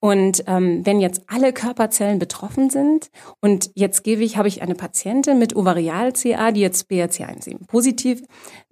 Und 0.00 0.44
ähm, 0.46 0.84
wenn 0.86 1.00
jetzt 1.00 1.22
alle 1.26 1.52
Körperzellen 1.52 2.18
betroffen 2.18 2.70
sind 2.70 3.10
und 3.40 3.70
jetzt 3.74 4.02
gebe 4.02 4.24
ich, 4.24 4.38
habe 4.38 4.48
ich 4.48 4.62
eine 4.62 4.74
Patientin 4.74 5.38
mit 5.38 5.54
Ovarial-CA, 5.54 6.52
die 6.52 6.62
jetzt 6.62 6.90
BRCA1 6.90 7.66
positiv 7.66 8.22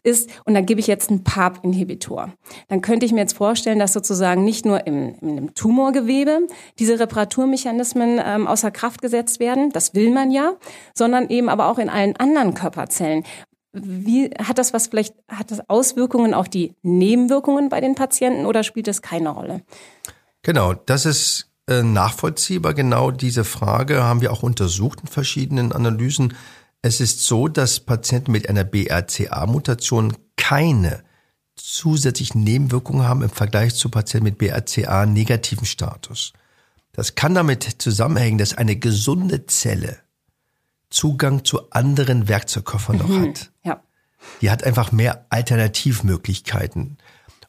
ist 0.02 0.30
und 0.46 0.54
dann 0.54 0.64
gebe 0.64 0.80
ich 0.80 0.86
jetzt 0.86 1.10
einen 1.10 1.24
PARP-Inhibitor. 1.24 2.32
Dann 2.68 2.80
könnte 2.80 3.04
ich 3.04 3.12
mir 3.12 3.20
jetzt 3.20 3.36
vorstellen, 3.36 3.78
dass 3.78 3.92
sozusagen 3.92 4.42
nicht 4.42 4.64
nur 4.64 4.86
im, 4.86 5.16
im 5.20 5.54
Tumorgewebe 5.54 6.46
diese 6.78 6.98
Reparaturmechanismen 6.98 8.20
ähm, 8.24 8.46
außer 8.46 8.70
Kraft 8.70 9.02
gesetzt 9.02 9.38
werden, 9.38 9.70
das 9.70 9.94
will 9.94 10.10
man 10.10 10.30
ja, 10.30 10.54
sondern 10.94 11.28
eben 11.28 11.50
aber 11.50 11.66
auch 11.66 11.78
in 11.78 11.90
allen 11.90 12.16
anderen 12.16 12.54
Körperzellen. 12.54 13.24
Wie 13.72 14.30
hat 14.42 14.56
das 14.56 14.72
was 14.72 14.86
vielleicht, 14.86 15.14
hat 15.28 15.50
das 15.50 15.68
Auswirkungen 15.68 16.32
auf 16.32 16.48
die 16.48 16.74
Nebenwirkungen 16.80 17.68
bei 17.68 17.82
den 17.82 17.94
Patienten 17.94 18.46
oder 18.46 18.62
spielt 18.62 18.86
das 18.86 19.02
keine 19.02 19.28
Rolle? 19.28 19.60
Genau, 20.48 20.72
das 20.72 21.04
ist 21.04 21.50
äh, 21.66 21.82
nachvollziehbar. 21.82 22.72
Genau 22.72 23.10
diese 23.10 23.44
Frage 23.44 24.02
haben 24.02 24.22
wir 24.22 24.32
auch 24.32 24.42
untersucht 24.42 25.02
in 25.02 25.06
verschiedenen 25.06 25.72
Analysen. 25.72 26.32
Es 26.80 27.02
ist 27.02 27.26
so, 27.26 27.48
dass 27.48 27.80
Patienten 27.80 28.32
mit 28.32 28.48
einer 28.48 28.64
BRCA-Mutation 28.64 30.16
keine 30.38 31.04
zusätzlichen 31.54 32.44
Nebenwirkungen 32.44 33.06
haben 33.06 33.20
im 33.20 33.28
Vergleich 33.28 33.74
zu 33.74 33.90
Patienten 33.90 34.24
mit 34.24 34.38
BRCA-negativen 34.38 35.66
Status. 35.66 36.32
Das 36.92 37.14
kann 37.14 37.34
damit 37.34 37.82
zusammenhängen, 37.82 38.38
dass 38.38 38.56
eine 38.56 38.76
gesunde 38.76 39.44
Zelle 39.44 39.98
Zugang 40.88 41.44
zu 41.44 41.70
anderen 41.72 42.26
Werkzeugkoffern 42.26 42.96
mhm, 42.96 43.02
noch 43.02 43.28
hat. 43.28 43.50
Ja. 43.64 43.82
Die 44.40 44.50
hat 44.50 44.64
einfach 44.64 44.92
mehr 44.92 45.26
Alternativmöglichkeiten. 45.28 46.96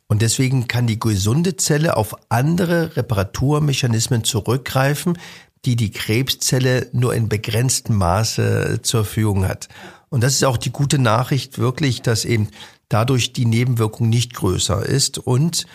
Und 0.10 0.24
deswegen 0.24 0.68
kann 0.68 0.88
die 0.88 1.00
gesunde 1.00 1.56
Zelle 1.56 1.96
auf 1.96 2.16
andere 2.30 2.98
Reparaturmechanismen 2.98 4.24
zurückgreifen, 4.24 5.20
die 5.66 5.76
die 5.76 5.92
Krebszelle 5.92 6.90
nur 6.94 7.14
in 7.14 7.30
begrenztem 7.30 7.96
Maße 7.96 8.80
zur 8.82 9.06
Verfügung 9.06 9.48
hat. 9.48 9.70
Und 10.10 10.24
das 10.24 10.34
ist 10.34 10.44
auch 10.44 10.58
die 10.58 10.72
gute 10.72 10.98
Nachricht 10.98 11.60
wirklich, 11.60 12.02
dass 12.02 12.26
eben 12.26 12.50
dadurch 12.90 13.34
die 13.34 13.46
Nebenwirkung 13.46 14.10
nicht 14.10 14.34
größer 14.34 14.84
ist. 14.84 15.20
Und 15.20 15.68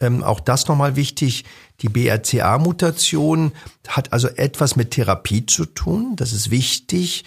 ähm, 0.00 0.24
auch 0.24 0.40
das 0.40 0.66
nochmal 0.66 0.96
wichtig, 0.96 1.44
die 1.82 1.90
BRCA-Mutation 1.90 3.52
hat 3.86 4.14
also 4.14 4.28
etwas 4.28 4.76
mit 4.76 4.92
Therapie 4.92 5.44
zu 5.44 5.66
tun. 5.66 6.16
Das 6.16 6.32
ist 6.32 6.50
wichtig, 6.50 7.24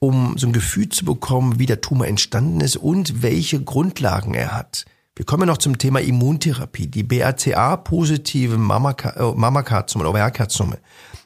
um 0.00 0.36
so 0.36 0.48
ein 0.48 0.52
Gefühl 0.52 0.88
zu 0.88 1.04
bekommen, 1.04 1.60
wie 1.60 1.66
der 1.66 1.80
Tumor 1.80 2.08
entstanden 2.08 2.60
ist 2.62 2.76
und 2.76 3.22
welche 3.22 3.62
Grundlagen 3.62 4.34
er 4.34 4.56
hat. 4.56 4.86
Wir 5.16 5.24
kommen 5.26 5.46
noch 5.46 5.58
zum 5.58 5.76
Thema 5.76 6.00
Immuntherapie. 6.00 6.86
Die 6.86 7.02
BRCA-positive 7.02 8.56
Mammakarzinome 8.56 10.02
oder 10.02 10.10
Ovarialkarzinome 10.10 10.78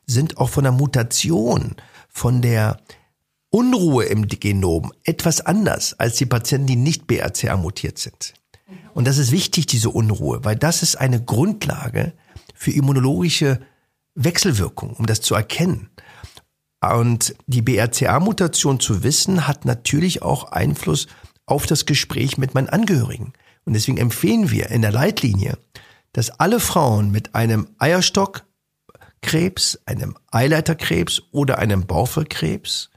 sind 0.07 0.39
auch 0.39 0.49
von 0.49 0.65
der 0.65 0.73
Mutation, 0.73 1.77
von 2.09 2.43
der 2.43 2.79
Unruhe 3.51 4.05
im 4.07 4.27
Genom 4.27 4.93
etwas 5.05 5.41
anders 5.41 5.95
als 6.01 6.17
die 6.17 6.27
Patienten, 6.27 6.67
die 6.67 6.77
nicht 6.77 7.07
BRCA 7.07 7.57
mutiert 7.57 7.99
sind. 7.99 8.35
Und 8.95 9.07
das 9.07 9.19
ist 9.19 9.31
wichtig, 9.31 9.67
diese 9.67 9.91
Unruhe, 9.91 10.45
weil 10.45 10.57
das 10.57 10.83
ist 10.83 10.97
eine 10.97 11.23
Grundlage 11.23 12.15
für 12.55 12.73
immunologische 12.73 13.61
Wechselwirkung, 14.15 14.95
um 14.95 15.07
das 15.07 15.21
zu 15.21 15.35
erkennen. 15.35 15.91
Und 16.81 17.35
die 17.47 17.63
BRCA-Mutation 17.63 18.81
zu 18.81 19.03
wissen, 19.03 19.47
hat 19.47 19.65
natürlich 19.65 20.23
auch 20.23 20.53
Einfluss 20.53 21.07
auf 21.47 21.67
das 21.67 21.87
Gespräch 21.87 22.39
mit 22.39 22.55
meinen 22.55 22.69
Angehörigen. 22.69 23.33
Und 23.65 23.75
deswegen 23.75 23.99
empfehlen 23.99 24.51
wir 24.51 24.71
in 24.71 24.83
der 24.83 24.93
Leitlinie, 24.93 25.59
dass 26.13 26.41
alle 26.41 26.61
Frauen 26.61 27.11
mit 27.11 27.35
einem 27.35 27.69
Eierstockkrebs, 27.79 29.81
einem 29.87 30.17
Eileiterkrebs 30.31 31.23
oder 31.33 31.59
einem 31.59 31.87
Bauchfeldkrebs 31.87 32.91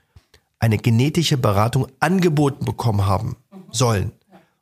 eine 0.59 0.77
genetische 0.77 1.38
Beratung 1.38 1.88
angeboten 2.00 2.65
bekommen 2.65 3.05
haben 3.05 3.38
sollen. 3.71 4.12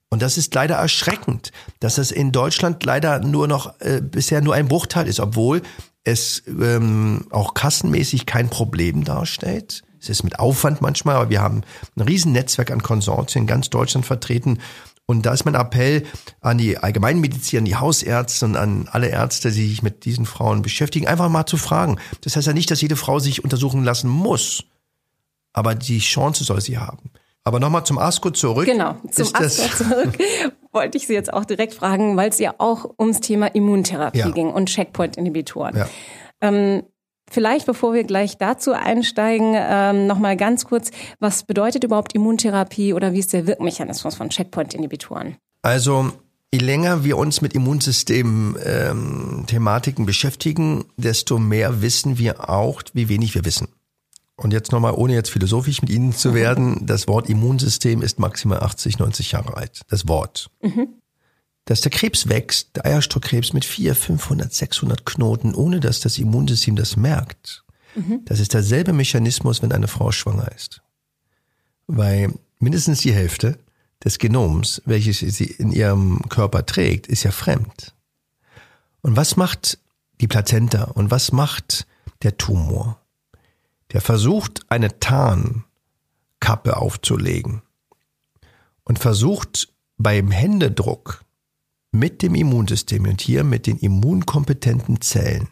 Und 0.10 0.22
das 0.22 0.38
ist 0.38 0.54
leider 0.54 0.76
erschreckend, 0.76 1.52
dass 1.80 1.98
es 1.98 2.12
in 2.12 2.32
Deutschland 2.32 2.86
leider 2.86 3.20
nur 3.20 3.48
noch 3.48 3.80
äh, 3.82 4.02
bisher 4.02 4.42
nur 4.42 4.54
ein 4.54 4.68
Bruchteil 4.68 5.08
ist, 5.08 5.20
obwohl 5.20 5.62
es 6.04 6.44
ähm, 6.48 7.26
auch 7.32 7.54
kassenmäßig 7.54 8.26
kein 8.26 8.50
Problem 8.50 9.04
darstellt. 9.04 9.84
Es 10.00 10.10
ist 10.10 10.24
mit 10.24 10.40
Aufwand 10.40 10.82
manchmal, 10.82 11.16
aber 11.16 11.32
wir 11.32 11.42
haben 11.42 11.64
ein 11.98 12.04
Riesennetzwerk 12.04 12.72
an 12.72 12.84
Konsortien 12.84 13.44
in 13.44 13.48
ganz 13.48 13.72
Deutschland 13.72 14.06
vertreten 14.06 14.60
und 15.08 15.26
da 15.26 15.34
ist 15.34 15.46
mein 15.46 15.56
Appell 15.56 16.04
an 16.42 16.58
die 16.58 16.78
Allgemeinmediziner, 16.78 17.60
an 17.60 17.66
die 17.66 17.76
Hausärzte 17.76 18.46
und 18.46 18.56
an 18.56 18.88
alle 18.92 19.10
Ärzte, 19.10 19.52
die 19.52 19.68
sich 19.68 19.84
mit 19.84 20.06
diesen 20.06 20.26
Frauen 20.26 20.62
beschäftigen, 20.62 21.08
einfach 21.08 21.30
mal 21.30 21.46
zu 21.46 21.58
fragen. 21.58 22.00
Das 22.22 22.36
heißt 22.36 22.48
ja 22.48 22.54
nicht, 22.54 22.72
dass 22.72 22.82
jede 22.82 22.96
Frau 22.96 23.20
sich 23.20 23.44
untersuchen 23.44 23.84
lassen 23.84 24.10
muss, 24.10 24.64
aber 25.54 25.76
die 25.76 26.00
Chance 26.00 26.44
soll 26.44 26.62
sie 26.62 26.78
haben. 26.78 27.12
Aber 27.44 27.60
nochmal 27.60 27.86
zum 27.86 28.00
ASCO 28.00 28.32
zurück. 28.32 28.66
Genau, 28.66 28.98
zum 29.12 29.28
ASCO 29.34 29.84
zurück 29.84 30.18
wollte 30.76 30.98
ich 30.98 31.08
Sie 31.08 31.14
jetzt 31.14 31.32
auch 31.34 31.46
direkt 31.46 31.74
fragen, 31.74 32.18
weil 32.18 32.30
es 32.30 32.40
ja 32.40 32.56
auch 32.58 32.90
ums 33.00 33.22
Thema 33.22 33.48
Immuntherapie 33.48 34.20
ja. 34.20 34.30
ging 34.30 34.50
und 34.50 34.68
Checkpoint-Inhibitoren. 34.68 35.78
Ja. 35.78 35.90
Ähm, 36.42 36.84
Vielleicht, 37.30 37.66
bevor 37.66 37.94
wir 37.94 38.04
gleich 38.04 38.38
dazu 38.38 38.74
einsteigen, 38.74 39.54
ähm, 39.56 40.06
nochmal 40.08 40.36
ganz 40.38 40.66
kurz, 40.66 40.92
was 41.20 41.44
bedeutet 41.44 41.84
überhaupt 41.84 42.14
Immuntherapie 42.14 42.94
oder 42.94 43.12
wie 43.14 43.20
ist 43.20 43.34
der 43.34 43.46
Wirkmechanismus 43.48 44.16
von 44.16 44.30
Checkpoint-Inhibitoren? 44.30 45.36
Also 45.62 46.14
je 46.54 46.60
länger 46.60 47.04
wir 47.04 47.18
uns 47.18 47.42
mit 47.42 47.54
Immunsystem-Thematiken 47.54 50.04
ähm, 50.04 50.06
beschäftigen, 50.06 50.86
desto 50.98 51.40
mehr 51.40 51.82
wissen 51.82 52.20
wir 52.20 52.50
auch, 52.50 52.82
wie 52.94 53.10
wenig 53.10 53.36
wir 53.36 53.44
wissen. 53.44 53.68
Und 54.38 54.54
jetzt 54.54 54.72
nochmal, 54.72 54.94
ohne 54.94 55.14
jetzt 55.14 55.32
philosophisch 55.32 55.82
mit 55.82 55.90
Ihnen 55.90 56.14
zu 56.14 56.34
werden, 56.34 56.86
das 56.86 57.08
Wort 57.08 57.30
Immunsystem 57.30 58.02
ist 58.02 58.20
maximal 58.20 58.60
80, 58.60 59.00
90 59.00 59.32
Jahre 59.32 59.56
alt. 59.56 59.82
Das 59.90 60.08
Wort. 60.08 60.50
Mhm. 60.62 60.90
Dass 61.66 61.82
der 61.82 61.92
Krebs 61.92 62.30
wächst, 62.30 62.76
der 62.76 62.86
Eierstockkrebs 62.86 63.54
mit 63.54 63.66
400, 63.66 63.98
500, 63.98 64.54
600 64.54 65.06
Knoten, 65.06 65.56
ohne 65.56 65.80
dass 65.80 66.00
das 66.00 66.18
Immunsystem 66.18 66.76
das 66.76 66.96
merkt. 66.96 67.64
Mhm. 67.96 68.22
Das 68.26 68.40
ist 68.40 68.54
derselbe 68.54 68.94
Mechanismus, 68.94 69.62
wenn 69.62 69.72
eine 69.72 69.88
Frau 69.88 70.12
schwanger 70.12 70.52
ist. 70.56 70.82
Weil 71.88 72.34
mindestens 72.60 73.00
die 73.00 73.14
Hälfte 73.14 73.58
des 74.04 74.20
Genoms, 74.20 74.82
welches 74.86 75.20
sie 75.20 75.46
in 75.46 75.72
ihrem 75.72 76.22
Körper 76.30 76.66
trägt, 76.66 77.08
ist 77.08 77.24
ja 77.24 77.32
fremd. 77.32 77.96
Und 79.02 79.16
was 79.16 79.36
macht 79.36 79.80
die 80.22 80.28
Plazenta 80.28 80.84
und 80.84 81.12
was 81.12 81.32
macht 81.32 81.88
der 82.22 82.38
Tumor? 82.38 83.02
Der 83.92 84.02
versucht, 84.02 84.62
eine 84.70 85.00
Tarnkappe 85.00 86.78
aufzulegen 86.78 87.62
und 88.84 89.00
versucht 89.00 89.70
beim 89.98 90.32
Händedruck 90.32 91.25
mit 92.00 92.22
dem 92.22 92.36
Immunsystem 92.36 93.06
und 93.06 93.22
hier 93.22 93.44
mit 93.44 93.66
den 93.68 93.78
immunkompetenten 93.78 95.02
Zellen, 95.02 95.50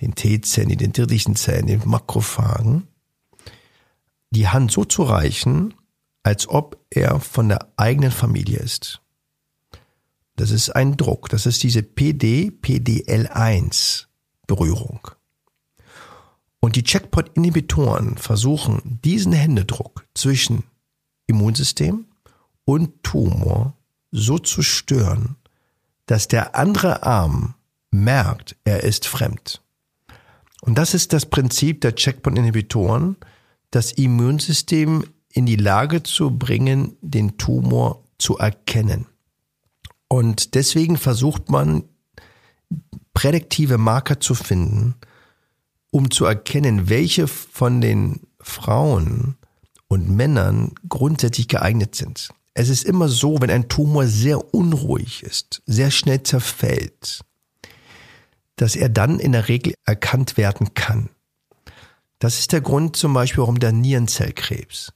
den 0.00 0.14
T-Zellen, 0.14 0.68
den 0.70 0.78
dendritischen 0.78 1.36
Zellen, 1.36 1.66
den 1.66 1.82
Makrophagen, 1.84 2.88
die 4.30 4.48
Hand 4.48 4.72
so 4.72 4.84
zu 4.84 5.02
reichen, 5.02 5.74
als 6.22 6.48
ob 6.48 6.82
er 6.90 7.20
von 7.20 7.50
der 7.50 7.68
eigenen 7.76 8.10
Familie 8.10 8.58
ist. 8.58 9.02
Das 10.36 10.50
ist 10.50 10.70
ein 10.70 10.96
Druck. 10.96 11.28
Das 11.28 11.46
ist 11.46 11.62
diese 11.62 11.80
PD-PDL1 11.80 14.06
Berührung. 14.46 15.00
Und 16.60 16.76
die 16.76 16.82
Checkpoint-Inhibitoren 16.82 18.16
versuchen, 18.16 19.00
diesen 19.04 19.32
Händedruck 19.32 20.06
zwischen 20.14 20.64
Immunsystem 21.26 22.06
und 22.64 23.02
Tumor 23.02 23.74
so 24.10 24.38
zu 24.38 24.62
stören, 24.62 25.36
dass 26.06 26.28
der 26.28 26.54
andere 26.54 27.02
Arm 27.02 27.54
merkt, 27.90 28.56
er 28.64 28.82
ist 28.84 29.06
fremd. 29.06 29.62
Und 30.60 30.76
das 30.76 30.94
ist 30.94 31.12
das 31.12 31.26
Prinzip 31.26 31.80
der 31.82 31.94
Checkpoint-Inhibitoren, 31.94 33.16
das 33.70 33.92
Immunsystem 33.92 35.04
in 35.30 35.46
die 35.46 35.56
Lage 35.56 36.02
zu 36.02 36.30
bringen, 36.30 36.96
den 37.00 37.36
Tumor 37.36 38.04
zu 38.18 38.38
erkennen. 38.38 39.06
Und 40.08 40.54
deswegen 40.54 40.96
versucht 40.96 41.50
man, 41.50 41.84
prädiktive 43.14 43.78
Marker 43.78 44.20
zu 44.20 44.34
finden, 44.34 44.94
um 45.90 46.10
zu 46.10 46.24
erkennen, 46.24 46.88
welche 46.88 47.26
von 47.28 47.80
den 47.80 48.20
Frauen 48.40 49.36
und 49.88 50.08
Männern 50.08 50.72
grundsätzlich 50.88 51.48
geeignet 51.48 51.94
sind. 51.94 52.30
Es 52.54 52.68
ist 52.68 52.84
immer 52.84 53.08
so, 53.08 53.40
wenn 53.40 53.50
ein 53.50 53.68
Tumor 53.68 54.06
sehr 54.06 54.54
unruhig 54.54 55.22
ist, 55.24 55.62
sehr 55.66 55.90
schnell 55.90 56.22
zerfällt, 56.22 57.20
dass 58.56 58.76
er 58.76 58.88
dann 58.88 59.18
in 59.18 59.32
der 59.32 59.48
Regel 59.48 59.74
erkannt 59.84 60.36
werden 60.36 60.74
kann. 60.74 61.10
Das 62.20 62.38
ist 62.38 62.52
der 62.52 62.60
Grund 62.60 62.96
zum 62.96 63.12
Beispiel, 63.12 63.40
warum 63.40 63.58
der 63.58 63.72
Nierenzellkrebs 63.72 64.92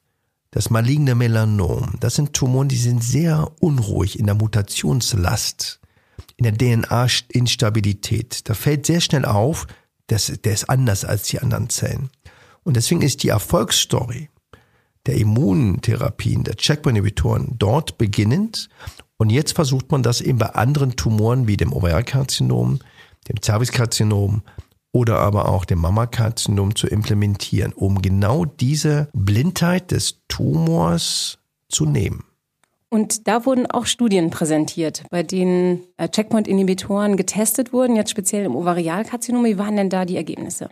das 0.51 0.71
maligne 0.71 1.15
Melanom, 1.15 1.95
das 2.01 2.15
sind 2.15 2.33
Tumoren, 2.33 2.69
die 2.69 2.79
sind 2.79 3.05
sehr 3.05 3.51
unruhig 3.61 4.19
in 4.19 4.27
der 4.27 4.35
Mutationslast, 4.35 5.81
in 6.37 6.45
der 6.45 6.57
DNA-Instabilität. 6.57 8.49
Da 8.49 8.55
fällt 8.55 8.87
sehr 8.87 9.01
schnell 9.01 9.25
auf, 9.25 9.67
dass 10.07 10.27
der 10.27 10.53
ist 10.53 10.71
anders 10.71 11.05
als 11.05 11.25
die 11.25 11.41
anderen 11.41 11.69
Zellen. 11.69 12.11
Und 12.65 12.77
deswegen 12.77 13.03
ist 13.03 13.23
die 13.23 13.29
Erfolgsstory 13.29 14.31
der 15.09 15.17
Immuntherapien, 15.17 16.45
der 16.45 16.57
Checkpoint-Inhibitoren 16.57 17.55
dort 17.59 17.97
beginnend. 17.97 18.69
Und 19.17 19.31
jetzt 19.31 19.55
versucht 19.55 19.91
man 19.91 20.03
das 20.03 20.21
eben 20.21 20.39
bei 20.39 20.51
anderen 20.51 20.97
Tumoren 20.97 21.49
wie 21.49 21.57
dem 21.57 21.73
Ovarialkarzinom, 21.73 22.79
dem 23.29 23.37
Cervixkarzinom 23.43 24.43
oder 24.93 25.19
aber 25.19 25.49
auch 25.49 25.65
dem 25.65 25.79
Mammakarzinom 25.81 26.77
zu 26.77 26.87
implementieren, 26.89 27.73
um 27.73 28.03
genau 28.03 28.45
diese 28.45 29.09
Blindheit 29.15 29.91
des 29.91 30.21
Tumors 30.29 31.39
zu 31.69 31.87
nehmen. 31.87 32.25
Und 32.91 33.29
da 33.29 33.47
wurden 33.47 33.67
auch 33.67 33.87
Studien 33.87 34.31
präsentiert, 34.31 35.05
bei 35.11 35.23
denen 35.23 35.81
äh, 35.97 36.09
Checkpoint-Inhibitoren 36.09 37.17
getestet 37.17 37.73
wurden, 37.73 37.97
jetzt 37.97 38.11
speziell 38.11 38.45
im 38.45 38.57
Ovarialkarzinom. 38.57 39.45
Wie 39.45 39.59
waren 39.59 39.77
denn 39.77 39.91
da 39.91 40.05
die 40.05 40.17
Ergebnisse? 40.17 40.69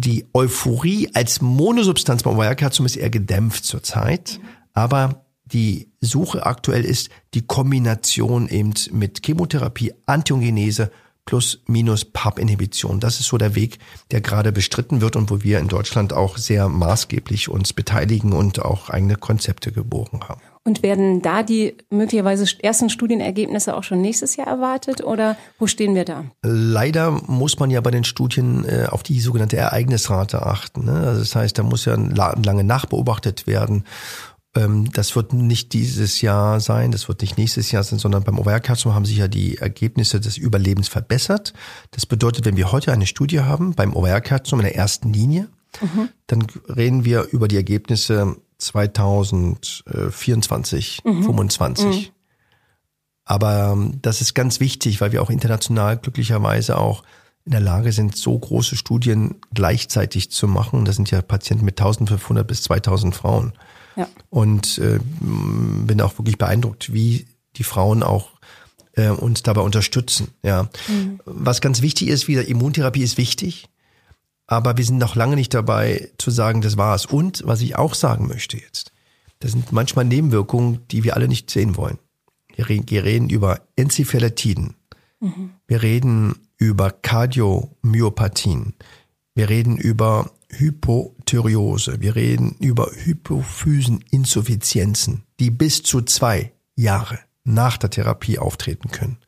Die 0.00 0.28
Euphorie 0.32 1.10
als 1.12 1.40
Monosubstanz 1.40 2.22
beim 2.22 2.34
Ovarialkarzinom 2.34 2.86
ist 2.86 2.94
eher 2.94 3.10
gedämpft 3.10 3.64
zurzeit, 3.64 4.38
aber 4.72 5.24
die 5.44 5.90
Suche 6.00 6.46
aktuell 6.46 6.84
ist 6.84 7.10
die 7.34 7.44
Kombination 7.44 8.46
eben 8.46 8.74
mit 8.92 9.26
Chemotherapie, 9.26 9.92
Antiongenese 10.06 10.92
plus 11.24 11.62
minus 11.66 12.04
PAP-Inhibition. 12.04 13.00
Das 13.00 13.18
ist 13.18 13.26
so 13.26 13.38
der 13.38 13.56
Weg, 13.56 13.80
der 14.12 14.20
gerade 14.20 14.52
bestritten 14.52 15.00
wird 15.00 15.16
und 15.16 15.32
wo 15.32 15.42
wir 15.42 15.58
in 15.58 15.66
Deutschland 15.66 16.12
auch 16.12 16.36
sehr 16.38 16.68
maßgeblich 16.68 17.48
uns 17.48 17.72
beteiligen 17.72 18.32
und 18.32 18.64
auch 18.64 18.90
eigene 18.90 19.16
Konzepte 19.16 19.72
geboren 19.72 20.20
haben. 20.28 20.42
Und 20.68 20.82
werden 20.82 21.22
da 21.22 21.42
die 21.42 21.78
möglicherweise 21.88 22.44
ersten 22.60 22.90
Studienergebnisse 22.90 23.74
auch 23.74 23.84
schon 23.84 24.02
nächstes 24.02 24.36
Jahr 24.36 24.48
erwartet 24.48 25.02
oder 25.02 25.34
wo 25.58 25.66
stehen 25.66 25.94
wir 25.94 26.04
da? 26.04 26.26
Leider 26.42 27.10
muss 27.10 27.58
man 27.58 27.70
ja 27.70 27.80
bei 27.80 27.90
den 27.90 28.04
Studien 28.04 28.66
äh, 28.66 28.84
auf 28.90 29.02
die 29.02 29.18
sogenannte 29.18 29.56
Ereignisrate 29.56 30.44
achten. 30.44 30.84
Ne? 30.84 30.92
Also 30.92 31.20
das 31.20 31.34
heißt, 31.34 31.56
da 31.56 31.62
muss 31.62 31.86
ja 31.86 31.94
lange 31.94 32.64
nachbeobachtet 32.64 33.46
werden. 33.46 33.84
Ähm, 34.54 34.92
das 34.92 35.16
wird 35.16 35.32
nicht 35.32 35.72
dieses 35.72 36.20
Jahr 36.20 36.60
sein, 36.60 36.92
das 36.92 37.08
wird 37.08 37.22
nicht 37.22 37.38
nächstes 37.38 37.72
Jahr 37.72 37.82
sein, 37.82 37.98
sondern 37.98 38.24
beim 38.24 38.38
Ovarialkarzinom 38.38 38.94
haben 38.94 39.06
sich 39.06 39.16
ja 39.16 39.28
die 39.28 39.56
Ergebnisse 39.56 40.20
des 40.20 40.36
Überlebens 40.36 40.88
verbessert. 40.88 41.54
Das 41.92 42.04
bedeutet, 42.04 42.44
wenn 42.44 42.58
wir 42.58 42.72
heute 42.72 42.92
eine 42.92 43.06
Studie 43.06 43.40
haben 43.40 43.72
beim 43.72 43.96
Ovarialkarzinom 43.96 44.60
in 44.60 44.66
der 44.66 44.76
ersten 44.76 45.14
Linie, 45.14 45.48
mhm. 45.80 46.10
dann 46.26 46.46
reden 46.68 47.06
wir 47.06 47.28
über 47.30 47.48
die 47.48 47.56
Ergebnisse 47.56 48.36
2024, 48.58 51.02
mhm. 51.04 51.22
25. 51.22 51.86
Mhm. 51.86 52.06
Aber 53.24 53.72
ähm, 53.72 53.98
das 54.02 54.20
ist 54.20 54.34
ganz 54.34 54.60
wichtig, 54.60 55.00
weil 55.00 55.12
wir 55.12 55.22
auch 55.22 55.30
international 55.30 55.96
glücklicherweise 55.98 56.76
auch 56.78 57.02
in 57.44 57.52
der 57.52 57.60
Lage 57.60 57.92
sind, 57.92 58.16
so 58.16 58.36
große 58.38 58.76
Studien 58.76 59.36
gleichzeitig 59.54 60.30
zu 60.30 60.46
machen. 60.46 60.84
Das 60.84 60.96
sind 60.96 61.10
ja 61.10 61.22
Patienten 61.22 61.64
mit 61.64 61.80
1500 61.80 62.46
bis 62.46 62.62
2000 62.64 63.14
Frauen. 63.14 63.54
Ja. 63.96 64.06
Und 64.30 64.78
äh, 64.78 64.98
bin 65.20 66.00
auch 66.00 66.18
wirklich 66.18 66.38
beeindruckt, 66.38 66.92
wie 66.92 67.26
die 67.56 67.64
Frauen 67.64 68.02
auch 68.02 68.30
äh, 68.92 69.08
uns 69.08 69.42
dabei 69.42 69.62
unterstützen. 69.62 70.28
Ja. 70.42 70.68
Mhm. 70.88 71.20
Was 71.24 71.60
ganz 71.60 71.82
wichtig 71.82 72.08
ist, 72.08 72.28
wieder 72.28 72.46
Immuntherapie 72.46 73.02
ist 73.02 73.16
wichtig, 73.16 73.68
aber 74.48 74.76
wir 74.76 74.84
sind 74.84 74.98
noch 74.98 75.14
lange 75.14 75.36
nicht 75.36 75.54
dabei 75.54 76.10
zu 76.18 76.32
sagen, 76.32 76.62
das 76.62 76.76
war's. 76.76 77.06
Und 77.06 77.44
was 77.46 77.60
ich 77.60 77.76
auch 77.76 77.94
sagen 77.94 78.26
möchte 78.26 78.56
jetzt, 78.56 78.90
das 79.38 79.52
sind 79.52 79.70
manchmal 79.70 80.06
Nebenwirkungen, 80.06 80.80
die 80.90 81.04
wir 81.04 81.14
alle 81.14 81.28
nicht 81.28 81.50
sehen 81.50 81.76
wollen. 81.76 81.98
Wir 82.56 82.68
reden, 82.68 82.90
wir 82.90 83.04
reden 83.04 83.28
über 83.28 83.60
Enzephaletiden. 83.76 84.74
Mhm. 85.20 85.50
Wir 85.68 85.82
reden 85.82 86.34
über 86.56 86.90
Kardiomyopathien. 86.90 88.74
Wir 89.34 89.50
reden 89.50 89.76
über 89.76 90.30
Hypothyreose. 90.48 92.00
Wir 92.00 92.16
reden 92.16 92.56
über 92.58 92.90
Hypophyseninsuffizienzen, 92.90 95.24
die 95.38 95.50
bis 95.50 95.82
zu 95.82 96.00
zwei 96.02 96.52
Jahre 96.74 97.18
nach 97.44 97.76
der 97.76 97.90
Therapie 97.90 98.38
auftreten 98.38 98.90
können. 98.90 99.18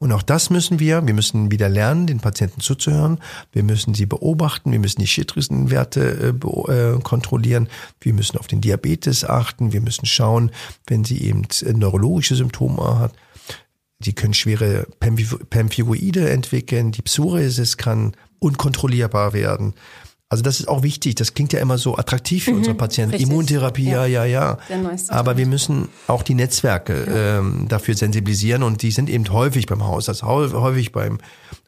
Und 0.00 0.12
auch 0.12 0.22
das 0.22 0.48
müssen 0.48 0.80
wir, 0.80 1.06
wir 1.06 1.12
müssen 1.12 1.50
wieder 1.50 1.68
lernen, 1.68 2.06
den 2.06 2.20
Patienten 2.20 2.62
zuzuhören. 2.62 3.18
Wir 3.52 3.62
müssen 3.62 3.92
sie 3.92 4.06
beobachten, 4.06 4.72
wir 4.72 4.78
müssen 4.78 5.02
die 5.02 5.06
Schilddrüsenwerte 5.06 6.34
äh, 6.42 6.72
äh, 6.72 7.00
kontrollieren, 7.02 7.68
wir 8.00 8.14
müssen 8.14 8.38
auf 8.38 8.46
den 8.46 8.62
Diabetes 8.62 9.26
achten, 9.26 9.74
wir 9.74 9.82
müssen 9.82 10.06
schauen, 10.06 10.52
wenn 10.86 11.04
sie 11.04 11.22
eben 11.22 11.42
äh, 11.62 11.74
neurologische 11.74 12.34
Symptome 12.34 12.98
hat. 12.98 13.12
Sie 14.02 14.14
können 14.14 14.32
schwere 14.32 14.86
Pemphigoide 15.50 16.30
entwickeln, 16.30 16.92
die 16.92 17.02
Psoriasis 17.02 17.76
kann 17.76 18.16
unkontrollierbar 18.38 19.34
werden. 19.34 19.74
Also 20.30 20.44
das 20.44 20.60
ist 20.60 20.68
auch 20.68 20.84
wichtig. 20.84 21.16
Das 21.16 21.34
klingt 21.34 21.52
ja 21.52 21.58
immer 21.58 21.76
so 21.76 21.98
attraktiv 21.98 22.44
für 22.44 22.52
mhm, 22.52 22.58
unsere 22.58 22.76
Patienten. 22.76 23.16
Richtig. 23.16 23.28
Immuntherapie, 23.28 23.90
ja, 23.90 24.06
ja, 24.06 24.24
ja. 24.24 24.58
Aber 25.08 25.36
wir 25.36 25.46
müssen 25.46 25.88
auch 26.06 26.22
die 26.22 26.34
Netzwerke 26.34 27.04
ja. 27.04 27.38
ähm, 27.40 27.66
dafür 27.68 27.96
sensibilisieren 27.96 28.62
und 28.62 28.82
die 28.82 28.92
sind 28.92 29.10
eben 29.10 29.28
häufig 29.32 29.66
beim 29.66 29.84
Hausarzt, 29.84 30.22
häufig 30.22 30.92
beim 30.92 31.18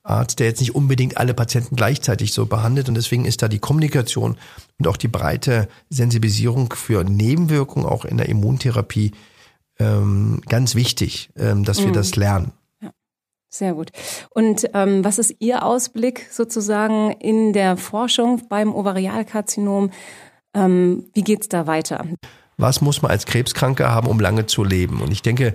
Arzt, 0.05 0.38
der 0.38 0.46
jetzt 0.46 0.61
nicht 0.61 0.77
unbedingt 0.77 1.16
alle 1.16 1.35
Patienten 1.35 1.75
gleichzeitig 1.75 2.33
so 2.33 2.46
behandelt. 2.46 2.88
Und 2.88 2.94
deswegen 2.94 3.25
ist 3.25 3.42
da 3.42 3.48
die 3.48 3.59
Kommunikation 3.59 4.38
und 4.79 4.87
auch 4.87 4.96
die 4.96 5.09
breite 5.09 5.68
Sensibilisierung 5.90 6.72
für 6.72 7.03
Nebenwirkungen 7.03 7.85
auch 7.85 8.05
in 8.05 8.16
der 8.16 8.29
Immuntherapie 8.29 9.11
ähm, 9.81 10.40
ganz 10.48 10.77
wichtig, 10.77 11.31
ähm, 11.37 11.64
dass 11.64 11.81
mhm. 11.81 11.87
wir 11.87 11.92
das 11.92 12.14
lernen. 12.14 12.53
Sehr 13.55 13.75
gut. 13.75 13.91
Und 14.31 14.67
ähm, 14.73 15.05
was 15.05 15.19
ist 15.19 15.37
Ihr 15.38 15.62
Ausblick 15.62 16.29
sozusagen 16.31 17.11
in 17.12 17.53
der 17.53 17.77
Forschung 17.77 18.49
beim 18.49 18.75
Ovarialkarzinom? 18.75 19.91
Ähm, 20.55 21.05
wie 21.12 21.23
geht's 21.23 21.51
da 21.51 21.67
weiter? 21.67 22.07
Was 22.57 22.81
muss 22.81 23.03
man 23.03 23.11
als 23.11 23.27
Krebskranker 23.27 23.91
haben, 23.91 24.07
um 24.07 24.21
lange 24.21 24.47
zu 24.47 24.65
leben? 24.65 25.03
Und 25.03 25.12
ich 25.12 25.21
denke, 25.21 25.55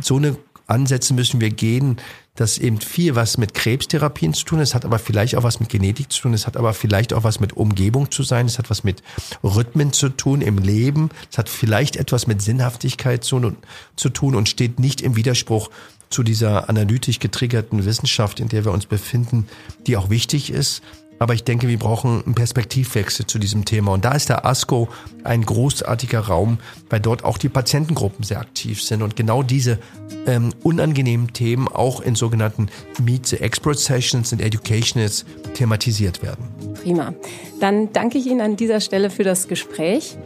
so 0.00 0.18
eine 0.18 0.36
Ansätze 0.68 1.14
müssen 1.14 1.40
wir 1.40 1.50
gehen, 1.50 1.96
dass 2.36 2.58
eben 2.58 2.80
viel 2.80 3.16
was 3.16 3.36
mit 3.36 3.54
Krebstherapien 3.54 4.32
zu 4.34 4.44
tun 4.44 4.60
ist, 4.60 4.74
hat 4.74 4.84
aber 4.84 5.00
vielleicht 5.00 5.34
auch 5.34 5.42
was 5.42 5.58
mit 5.58 5.68
Genetik 5.68 6.12
zu 6.12 6.22
tun, 6.22 6.34
es 6.34 6.46
hat 6.46 6.56
aber 6.56 6.72
vielleicht 6.72 7.12
auch 7.12 7.24
was 7.24 7.40
mit 7.40 7.54
Umgebung 7.54 8.10
zu 8.10 8.22
sein, 8.22 8.46
es 8.46 8.58
hat 8.58 8.70
was 8.70 8.84
mit 8.84 9.02
Rhythmen 9.42 9.92
zu 9.92 10.08
tun 10.08 10.40
im 10.40 10.58
Leben, 10.58 11.10
es 11.30 11.36
hat 11.36 11.48
vielleicht 11.48 11.96
etwas 11.96 12.26
mit 12.26 12.40
Sinnhaftigkeit 12.40 13.22
zu, 13.22 13.54
zu 13.96 14.08
tun 14.08 14.34
und 14.34 14.48
steht 14.48 14.78
nicht 14.78 15.02
im 15.02 15.16
Widerspruch 15.16 15.68
zu 16.12 16.22
dieser 16.22 16.68
analytisch 16.68 17.18
getriggerten 17.18 17.84
Wissenschaft, 17.84 18.40
in 18.40 18.48
der 18.48 18.64
wir 18.64 18.72
uns 18.72 18.86
befinden, 18.86 19.46
die 19.86 19.96
auch 19.96 20.10
wichtig 20.10 20.50
ist. 20.50 20.82
Aber 21.18 21.34
ich 21.34 21.44
denke, 21.44 21.68
wir 21.68 21.78
brauchen 21.78 22.24
einen 22.24 22.34
Perspektivwechsel 22.34 23.26
zu 23.26 23.38
diesem 23.38 23.64
Thema. 23.64 23.92
Und 23.92 24.04
da 24.04 24.10
ist 24.10 24.28
der 24.28 24.44
ASCO 24.44 24.88
ein 25.22 25.46
großartiger 25.46 26.18
Raum, 26.18 26.58
weil 26.90 26.98
dort 26.98 27.22
auch 27.22 27.38
die 27.38 27.48
Patientengruppen 27.48 28.24
sehr 28.24 28.40
aktiv 28.40 28.82
sind 28.82 29.02
und 29.02 29.14
genau 29.14 29.44
diese 29.44 29.78
ähm, 30.26 30.52
unangenehmen 30.64 31.32
Themen 31.32 31.68
auch 31.68 32.00
in 32.00 32.16
sogenannten 32.16 32.68
Meet 33.00 33.26
the 33.26 33.36
Expert 33.36 33.78
Sessions 33.78 34.32
und 34.32 34.40
Educationals 34.40 35.24
thematisiert 35.54 36.24
werden. 36.24 36.71
Prima. 36.82 37.14
Dann 37.60 37.92
danke 37.92 38.18
ich 38.18 38.26
Ihnen 38.26 38.40
an 38.40 38.56
dieser 38.56 38.80
Stelle 38.80 39.10
für 39.10 39.24
das 39.24 39.48
Gespräch. 39.48 40.16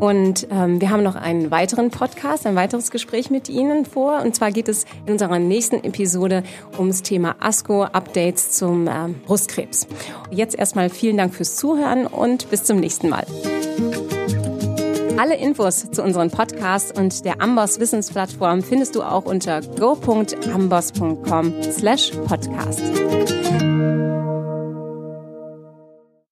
Und 0.00 0.46
ähm, 0.50 0.80
wir 0.80 0.90
haben 0.90 1.02
noch 1.02 1.14
einen 1.14 1.50
weiteren 1.50 1.90
Podcast, 1.90 2.46
ein 2.46 2.56
weiteres 2.56 2.90
Gespräch 2.90 3.30
mit 3.30 3.48
Ihnen 3.48 3.86
vor. 3.86 4.20
Und 4.22 4.34
zwar 4.34 4.50
geht 4.50 4.68
es 4.68 4.84
in 5.06 5.12
unserer 5.12 5.38
nächsten 5.38 5.76
Episode 5.84 6.42
ums 6.76 7.02
Thema 7.02 7.36
ASCO-Updates 7.40 8.50
zum 8.50 8.88
äh, 8.88 8.90
Brustkrebs. 9.26 9.86
Jetzt 10.30 10.58
erstmal 10.58 10.90
vielen 10.90 11.16
Dank 11.16 11.34
fürs 11.34 11.56
Zuhören 11.56 12.06
und 12.06 12.50
bis 12.50 12.64
zum 12.64 12.78
nächsten 12.78 13.08
Mal. 13.08 13.24
Alle 15.18 15.36
Infos 15.36 15.90
zu 15.90 16.02
unseren 16.02 16.30
Podcasts 16.30 16.90
und 16.98 17.24
der 17.24 17.40
Amboss 17.40 17.78
Wissensplattform 17.78 18.62
findest 18.62 18.96
du 18.96 19.02
auch 19.02 19.24
unter 19.24 19.60
go.amboss.com 19.60 21.54
slash 21.62 22.10
podcast. 22.26 22.82